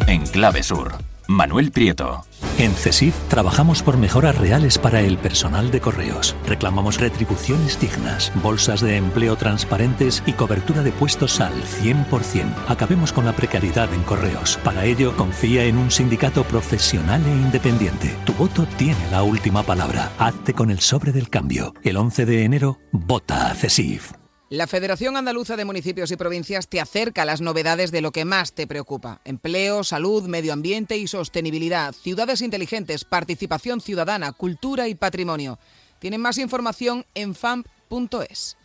En 0.08 0.26
Clave 0.26 0.64
Sur, 0.64 0.94
Manuel 1.30 1.72
Prieto. 1.72 2.26
En 2.58 2.74
CESIF 2.74 3.14
trabajamos 3.28 3.84
por 3.84 3.98
mejoras 3.98 4.36
reales 4.36 4.80
para 4.80 5.02
el 5.02 5.20
personal 5.20 5.70
de 5.70 5.80
correos. 5.80 6.36
Reclamamos 6.48 7.00
retribuciones 7.00 7.80
dignas, 7.80 8.32
bolsas 8.42 8.82
de 8.82 8.98
empleo 8.98 9.36
transparentes 9.36 10.24
y 10.26 10.34
cobertura 10.34 10.82
de 10.82 10.92
puestos 10.92 11.40
al 11.40 11.54
100%. 11.54 12.52
Acabemos 12.68 13.14
con 13.14 13.26
la 13.26 13.34
precariedad 13.34 13.94
en 13.94 14.02
correos. 14.02 14.58
Para 14.64 14.86
ello, 14.86 15.16
confía 15.16 15.66
en 15.66 15.78
un 15.78 15.92
sindicato 15.92 16.44
profesional 16.46 17.24
e 17.24 17.30
independiente. 17.30 18.16
Tu 18.26 18.34
voto 18.34 18.66
tiene 18.80 19.12
la 19.12 19.22
última 19.22 19.62
palabra. 19.62 20.12
Hazte 20.18 20.56
con 20.56 20.72
el 20.72 20.80
sobre 20.80 21.12
del 21.12 21.30
cambio. 21.30 21.76
El 21.84 21.98
11 21.98 22.26
de 22.26 22.44
enero, 22.44 22.80
vota 22.92 23.52
a 23.52 23.54
CESIF. 23.54 24.14
La 24.50 24.66
Federación 24.66 25.16
Andaluza 25.16 25.56
de 25.58 25.66
Municipios 25.66 26.10
y 26.10 26.16
Provincias 26.16 26.68
te 26.68 26.82
acerca 26.82 27.22
a 27.22 27.26
las 27.26 27.40
novedades 27.40 27.92
de 27.92 28.02
lo 28.02 28.12
que 28.12 28.26
más 28.26 28.54
te 28.54 28.66
preocupa. 28.66 29.22
Empleo, 29.24 29.84
salud, 29.84 30.24
medio 30.24 30.54
ambiente 30.54 30.98
y 30.98 31.06
sostenibilidad, 31.06 31.94
ciudades 31.94 32.42
inteligentes, 32.42 33.06
participación 33.06 33.80
ciudadana, 33.80 34.32
cultura 34.32 34.88
y 34.88 34.96
patrimonio. 34.96 35.60
Tienen 36.00 36.22
más 36.22 36.40
información 36.40 37.06
en 37.14 37.36
famp.es. 37.36 38.58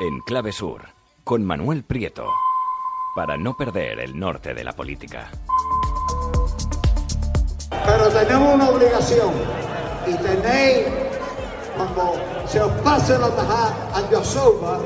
En 0.00 0.18
Clave 0.22 0.50
Sur, 0.50 0.88
con 1.22 1.44
Manuel 1.44 1.84
Prieto. 1.84 2.26
Para 3.14 3.36
no 3.36 3.56
perder 3.56 4.00
el 4.00 4.18
norte 4.18 4.52
de 4.52 4.64
la 4.64 4.72
política. 4.72 5.30
Pero 7.70 8.08
tenemos 8.08 8.54
una 8.54 8.68
obligación 8.68 9.32
y 10.08 10.14
tenéis, 10.16 10.88
cuando 11.76 12.33
se 12.46 12.60
os 12.60 12.72
pase 12.82 13.18
la 13.18 13.28
tajada 13.28 13.74
a 13.94 14.10
Yosoba, 14.10 14.78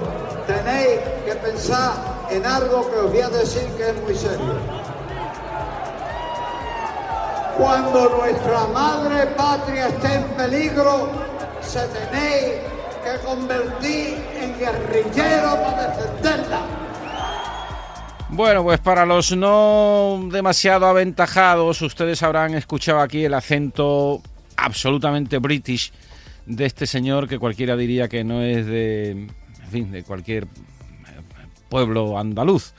tenéis 0.46 1.00
que 1.24 1.34
pensar 1.36 1.92
en 2.30 2.44
algo 2.46 2.88
que 2.90 2.96
os 2.96 3.10
voy 3.10 3.20
a 3.20 3.28
decir 3.28 3.66
que 3.76 3.90
es 3.90 4.02
muy 4.02 4.14
serio. 4.14 4.54
Cuando 7.58 8.08
nuestra 8.18 8.66
madre 8.72 9.26
patria 9.36 9.88
esté 9.88 10.14
en 10.14 10.24
peligro, 10.36 11.08
se 11.60 11.80
tenéis 11.88 12.60
que 13.02 13.26
convertir 13.26 14.24
en 14.40 14.58
guerrillero 14.58 15.56
para 15.64 15.88
defenderla. 15.88 16.60
Bueno, 18.30 18.62
pues 18.62 18.78
para 18.78 19.06
los 19.06 19.34
no 19.36 20.20
demasiado 20.30 20.86
aventajados, 20.86 21.82
ustedes 21.82 22.22
habrán 22.22 22.54
escuchado 22.54 23.00
aquí 23.00 23.24
el 23.24 23.34
acento 23.34 24.20
absolutamente 24.56 25.38
british 25.38 25.92
de 26.48 26.64
este 26.64 26.86
señor 26.86 27.28
que 27.28 27.38
cualquiera 27.38 27.76
diría 27.76 28.08
que 28.08 28.24
no 28.24 28.42
es 28.42 28.66
de, 28.66 29.10
en 29.10 29.70
fin, 29.70 29.92
de 29.92 30.02
cualquier 30.02 30.48
pueblo 31.68 32.18
andaluz. 32.18 32.72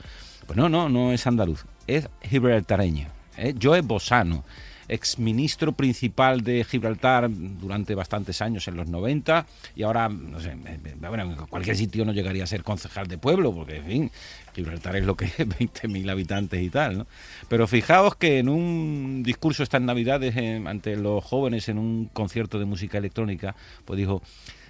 Pues 0.46 0.56
no, 0.56 0.68
no, 0.68 0.88
no 0.88 1.12
es 1.12 1.26
andaluz, 1.26 1.64
es 1.86 2.08
gibraltareño. 2.22 3.08
¿eh? 3.36 3.54
Joe 3.60 3.80
Bosano, 3.82 4.44
exministro 4.90 5.72
principal 5.72 6.42
de 6.42 6.64
Gibraltar 6.64 7.30
durante 7.30 7.94
bastantes 7.94 8.42
años 8.42 8.66
en 8.66 8.76
los 8.76 8.88
90 8.88 9.46
y 9.76 9.84
ahora, 9.84 10.08
no 10.08 10.40
sé, 10.40 10.56
bueno, 10.98 11.22
en 11.22 11.34
cualquier 11.46 11.76
sitio 11.76 12.04
no 12.04 12.12
llegaría 12.12 12.42
a 12.42 12.46
ser 12.48 12.64
concejal 12.64 13.06
de 13.06 13.16
pueblo, 13.16 13.54
porque, 13.54 13.76
en 13.76 13.84
fin, 13.86 14.10
Gibraltar 14.52 14.96
es 14.96 15.04
lo 15.04 15.16
que 15.16 15.26
es, 15.26 15.38
20.000 15.38 16.10
habitantes 16.10 16.60
y 16.60 16.70
tal, 16.70 16.98
¿no? 16.98 17.06
Pero 17.48 17.68
fijaos 17.68 18.16
que 18.16 18.38
en 18.38 18.48
un 18.48 19.22
discurso 19.22 19.62
estas 19.62 19.80
navidades 19.80 20.36
eh, 20.36 20.60
ante 20.66 20.96
los 20.96 21.22
jóvenes 21.24 21.68
en 21.68 21.78
un 21.78 22.06
concierto 22.06 22.58
de 22.58 22.64
música 22.64 22.98
electrónica, 22.98 23.54
pues 23.84 23.96
dijo, 23.96 24.22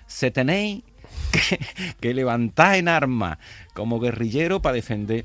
se 0.06 0.30
tenéis 0.30 0.82
que, 1.32 1.58
que 2.00 2.12
levantar 2.12 2.76
en 2.76 2.88
armas 2.88 3.38
como 3.72 3.98
guerrillero 4.00 4.60
para 4.60 4.74
defender 4.74 5.24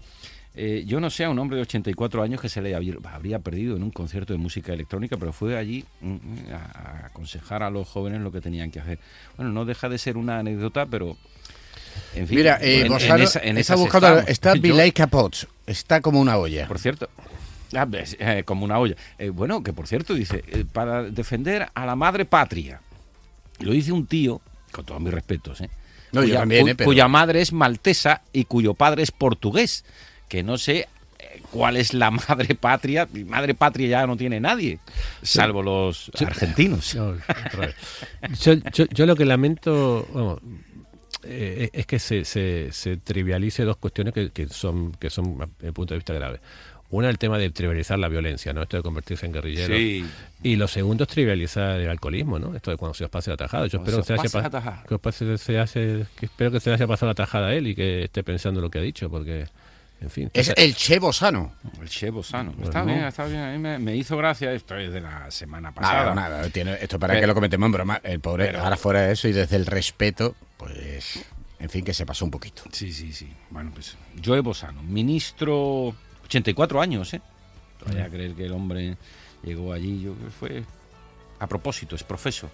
eh, 0.55 0.83
yo 0.87 0.99
no 0.99 1.09
sé 1.09 1.25
a 1.25 1.29
un 1.29 1.37
hombre 1.39 1.57
de 1.57 1.63
84 1.63 2.23
años 2.23 2.39
que 2.41 2.49
se 2.49 2.61
le 2.61 2.75
habría, 2.75 2.95
habría 3.11 3.39
perdido 3.39 3.75
en 3.75 3.83
un 3.83 3.91
concierto 3.91 4.33
de 4.33 4.39
música 4.39 4.73
electrónica, 4.73 5.17
pero 5.17 5.33
fue 5.33 5.57
allí 5.57 5.83
mm, 6.01 6.17
a, 6.51 6.55
a, 6.55 7.05
aconsejar 7.07 7.63
a 7.63 7.69
los 7.69 7.87
jóvenes 7.87 8.21
lo 8.21 8.31
que 8.31 8.41
tenían 8.41 8.71
que 8.71 8.79
hacer. 8.79 8.99
Bueno, 9.37 9.51
no 9.51 9.65
deja 9.65 9.89
de 9.89 9.97
ser 9.97 10.17
una 10.17 10.39
anécdota, 10.39 10.85
pero... 10.85 11.17
En 12.13 12.27
fin, 12.27 12.37
Mira, 12.37 12.57
eh, 12.61 12.81
en, 12.81 12.87
Gonzalo, 12.89 13.15
en 13.15 13.21
esa, 13.23 13.39
en 13.39 13.57
está 13.57 13.73
esas 13.73 13.79
buscando, 13.79 14.07
estamos. 14.07 14.29
está 14.29 14.53
Bilay 14.59 14.91
Capot, 14.91 15.47
está 15.65 16.01
como 16.01 16.19
una 16.19 16.37
olla. 16.37 16.67
Por 16.67 16.77
cierto, 16.79 17.09
ah, 17.73 17.85
ves, 17.85 18.17
eh, 18.19 18.43
como 18.45 18.65
una 18.65 18.77
olla. 18.79 18.95
Eh, 19.17 19.29
bueno, 19.29 19.63
que 19.63 19.71
por 19.71 19.87
cierto 19.87 20.13
dice, 20.13 20.43
para 20.73 21.03
defender 21.03 21.67
a 21.73 21.85
la 21.85 21.95
madre 21.95 22.25
patria. 22.25 22.81
Lo 23.59 23.71
dice 23.71 23.93
un 23.93 24.05
tío, 24.07 24.41
con 24.71 24.85
todos 24.85 24.99
mis 25.01 25.13
respetos, 25.13 25.61
¿eh? 25.61 25.69
No, 26.11 26.23
yo 26.23 26.35
también, 26.35 26.67
cu- 26.67 26.73
pero- 26.75 26.85
cuya 26.85 27.07
madre 27.07 27.41
es 27.41 27.53
maltesa 27.53 28.21
y 28.33 28.43
cuyo 28.45 28.73
padre 28.73 29.03
es 29.03 29.11
portugués. 29.11 29.85
Que 30.27 30.43
no 30.43 30.57
sé 30.57 30.87
eh, 31.19 31.41
cuál 31.51 31.77
es 31.77 31.93
la 31.93 32.11
madre 32.29 32.55
patria. 32.55 33.07
Mi 33.11 33.23
madre 33.23 33.53
patria 33.53 33.87
ya 33.87 34.07
no 34.07 34.17
tiene 34.17 34.39
nadie, 34.39 34.79
salvo 35.21 35.61
los 35.63 36.11
argentinos. 36.19 36.95
No, 36.95 37.15
yo, 38.41 38.53
yo- 38.73 38.85
yo 38.91 39.05
lo 39.05 39.15
que 39.15 39.25
lamento 39.25 40.39
eh, 41.23 41.69
es 41.73 41.85
que 41.85 41.99
se, 41.99 42.25
se, 42.25 42.69
se 42.71 42.97
trivialice 42.97 43.63
dos 43.63 43.77
cuestiones 43.77 44.13
que, 44.13 44.29
que 44.31 44.47
son 44.47 44.91
que 44.93 45.09
son 45.09 45.37
desde 45.37 45.67
el 45.67 45.73
punto 45.73 45.93
de 45.93 45.99
vista 45.99 46.13
grave. 46.13 46.39
Una, 46.91 47.09
el 47.09 47.17
tema 47.17 47.39
de 47.39 47.49
trivializar 47.49 47.97
la 47.97 48.07
violencia, 48.07 48.53
¿no? 48.53 48.61
Esto 48.61 48.77
de 48.77 48.83
convertirse 48.83 49.25
en 49.25 49.33
guerrillero. 49.33 49.75
Sí. 49.75 50.05
Y 50.43 50.55
lo 50.55 50.67
segundo 50.67 51.03
es 51.05 51.09
trivializar 51.09 51.79
el 51.81 51.89
alcoholismo, 51.89 52.37
¿no? 52.37 52.55
Esto 52.55 52.69
de 52.69 52.77
cuando 52.77 52.93
se 52.93 53.03
os 53.05 53.09
pase 53.09 53.31
la 53.31 53.37
tajada. 53.37 53.65
Yo 53.65 53.79
espero 53.79 53.97
que, 53.97 54.03
se 54.03 54.15
pase 54.15 54.31
que 54.87 54.93
os 54.93 55.01
pase- 55.01 55.37
se 55.39 55.57
hace- 55.59 56.05
que 56.17 56.27
espero 56.27 56.51
que 56.51 56.59
se 56.59 56.69
le 56.69 56.75
haya 56.75 56.85
pasado 56.87 57.09
la 57.09 57.15
tajada 57.15 57.47
a 57.47 57.53
él 57.55 57.67
y 57.67 57.75
que 57.75 58.03
esté 58.03 58.23
pensando 58.23 58.61
lo 58.61 58.69
que 58.69 58.77
ha 58.77 58.81
dicho, 58.83 59.09
porque, 59.09 59.47
en 60.01 60.09
fin. 60.09 60.29
Es 60.33 60.53
el 60.55 60.75
Chevo 60.75 61.11
Sano. 61.13 61.53
El 61.81 61.89
Chevo 61.89 62.21
Sano. 62.23 62.51
Pues 62.53 62.67
está 62.69 62.79
no. 62.81 62.85
bien, 62.87 63.03
está 63.05 63.25
bien. 63.25 63.39
A 63.41 63.51
mí 63.51 63.57
me, 63.57 63.79
me 63.79 63.95
hizo 63.95 64.17
gracia. 64.17 64.51
Esto 64.53 64.77
es 64.77 64.91
de 64.93 65.01
la 65.01 65.29
semana 65.31 65.71
pasada. 65.73 66.13
Nada, 66.13 66.29
nada, 66.37 66.49
tiene, 66.49 66.77
esto 66.81 66.99
para 66.99 67.13
Pero- 67.13 67.21
que 67.23 67.27
lo 67.27 67.33
cometemos 67.33 67.65
en 67.67 67.71
broma. 67.71 68.01
El 68.03 68.19
pobre, 68.19 68.45
Pero- 68.47 68.61
ahora 68.63 68.77
fuera 68.77 69.01
de 69.01 69.13
eso 69.13 69.27
y 69.27 69.31
desde 69.33 69.55
el 69.55 69.65
respeto, 69.65 70.35
pues, 70.57 71.23
en 71.59 71.69
fin, 71.69 71.83
que 71.85 71.93
se 71.93 72.05
pasó 72.05 72.25
un 72.25 72.31
poquito. 72.31 72.63
Sí, 72.71 72.91
sí, 72.91 73.11
sí. 73.13 73.31
Bueno, 73.49 73.71
pues 73.73 73.95
Joe 74.23 74.41
Bosano, 74.41 74.83
ministro, 74.83 75.95
84 76.25 76.81
años, 76.81 77.13
¿eh? 77.13 77.21
Todavía 77.79 78.09
creer 78.09 78.33
que 78.35 78.45
el 78.45 78.51
hombre 78.51 78.97
llegó 79.43 79.71
allí, 79.73 80.01
yo 80.01 80.13
creo 80.13 80.25
que 80.25 80.31
fue 80.31 80.63
a 81.39 81.47
propósito, 81.47 81.95
es 81.95 82.03
profeso. 82.03 82.49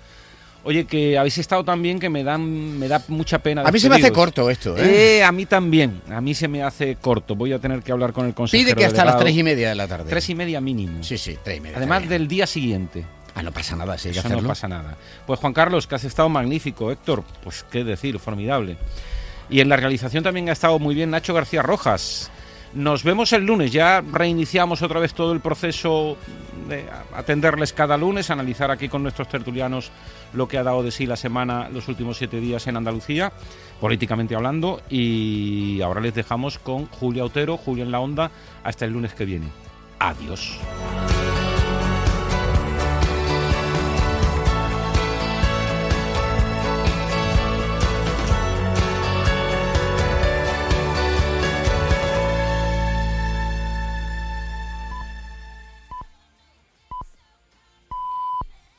Oye, 0.64 0.86
que 0.86 1.18
habéis 1.18 1.40
estado 1.40 1.64
también 1.64 2.00
que 2.00 2.10
me 2.10 2.24
dan 2.24 2.78
me 2.78 2.88
da 2.88 3.04
mucha 3.08 3.40
pena. 3.40 3.64
A 3.64 3.72
mí 3.72 3.80
se 3.80 3.90
me 3.90 3.96
hace 3.96 4.12
corto 4.12 4.50
esto, 4.50 4.78
¿eh? 4.78 5.18
¿eh? 5.18 5.24
A 5.24 5.32
mí 5.32 5.48
también, 5.48 6.02
a 6.10 6.22
mí 6.22 6.36
se 6.36 6.48
me 6.48 6.62
hace 6.62 6.98
corto. 6.98 7.36
Voy 7.36 7.52
a 7.54 7.60
tener 7.60 7.82
que 7.82 7.92
hablar 7.92 8.14
con 8.14 8.28
el 8.28 8.34
consejero. 8.34 8.68
Pide 8.68 8.76
que 8.76 8.86
hasta 8.86 9.04
las 9.04 9.18
tres 9.18 9.36
y 9.36 9.44
media 9.44 9.70
de 9.70 9.76
la 9.76 9.88
tarde. 9.88 10.10
Tres 10.10 10.30
y 10.30 10.36
media 10.36 10.62
mínimo. 10.62 11.04
Sí, 11.04 11.18
sí, 11.18 11.38
tres 11.44 11.58
y 11.58 11.62
media. 11.62 11.78
Además 11.78 12.08
del 12.08 12.28
día 12.28 12.46
siguiente. 12.46 13.04
Ah, 13.34 13.42
no 13.42 13.52
pasa 13.52 13.76
nada, 13.76 13.98
sí, 13.98 14.10
Eso 14.10 14.28
no 14.30 14.48
pasa 14.48 14.68
nada. 14.68 14.98
Pues 15.26 15.40
Juan 15.40 15.54
Carlos, 15.54 15.88
que 15.88 15.96
has 15.96 16.04
estado 16.04 16.30
magnífico, 16.30 16.92
Héctor, 16.92 17.24
pues 17.44 17.66
qué 17.72 17.84
decir, 17.84 18.20
formidable. 18.20 18.78
Y 19.50 19.62
en 19.62 19.70
la 19.70 19.78
realización 19.78 20.24
también 20.24 20.50
ha 20.50 20.52
estado 20.52 20.78
muy 20.80 20.94
bien 20.94 21.10
Nacho 21.10 21.34
García 21.34 21.62
Rojas. 21.62 22.30
Nos 22.74 23.04
vemos 23.04 23.34
el 23.34 23.46
lunes, 23.46 23.72
ya 23.72 24.02
reiniciamos 24.02 24.82
otra 24.82 25.00
vez 25.00 25.14
todo 25.14 25.34
el 25.34 25.42
proceso 25.42 26.18
de 26.70 26.86
atenderles 27.14 27.74
cada 27.74 27.98
lunes, 27.98 28.30
analizar 28.30 28.72
aquí 28.72 28.88
con 28.88 29.04
nuestros 29.04 29.28
tertulianos 29.28 29.92
lo 30.34 30.48
que 30.48 30.58
ha 30.58 30.64
dado 30.64 30.82
de 30.82 30.92
sí 30.92 31.06
la 31.06 31.18
semana, 31.18 31.68
los 31.70 31.90
últimos 31.90 32.18
siete 32.18 32.40
días 32.40 32.68
en 32.68 32.78
Andalucía, 32.78 33.34
políticamente 33.82 34.36
hablando, 34.36 34.82
y 34.90 35.82
ahora 35.82 36.00
les 36.00 36.14
dejamos 36.14 36.60
con 36.60 36.86
Julia 36.86 37.26
Otero, 37.26 37.58
Julia 37.58 37.84
en 37.84 37.92
la 37.92 38.00
Onda, 38.00 38.32
hasta 38.64 38.86
el 38.86 38.94
lunes 38.94 39.14
que 39.14 39.26
viene. 39.26 39.48
Adiós. 40.00 40.58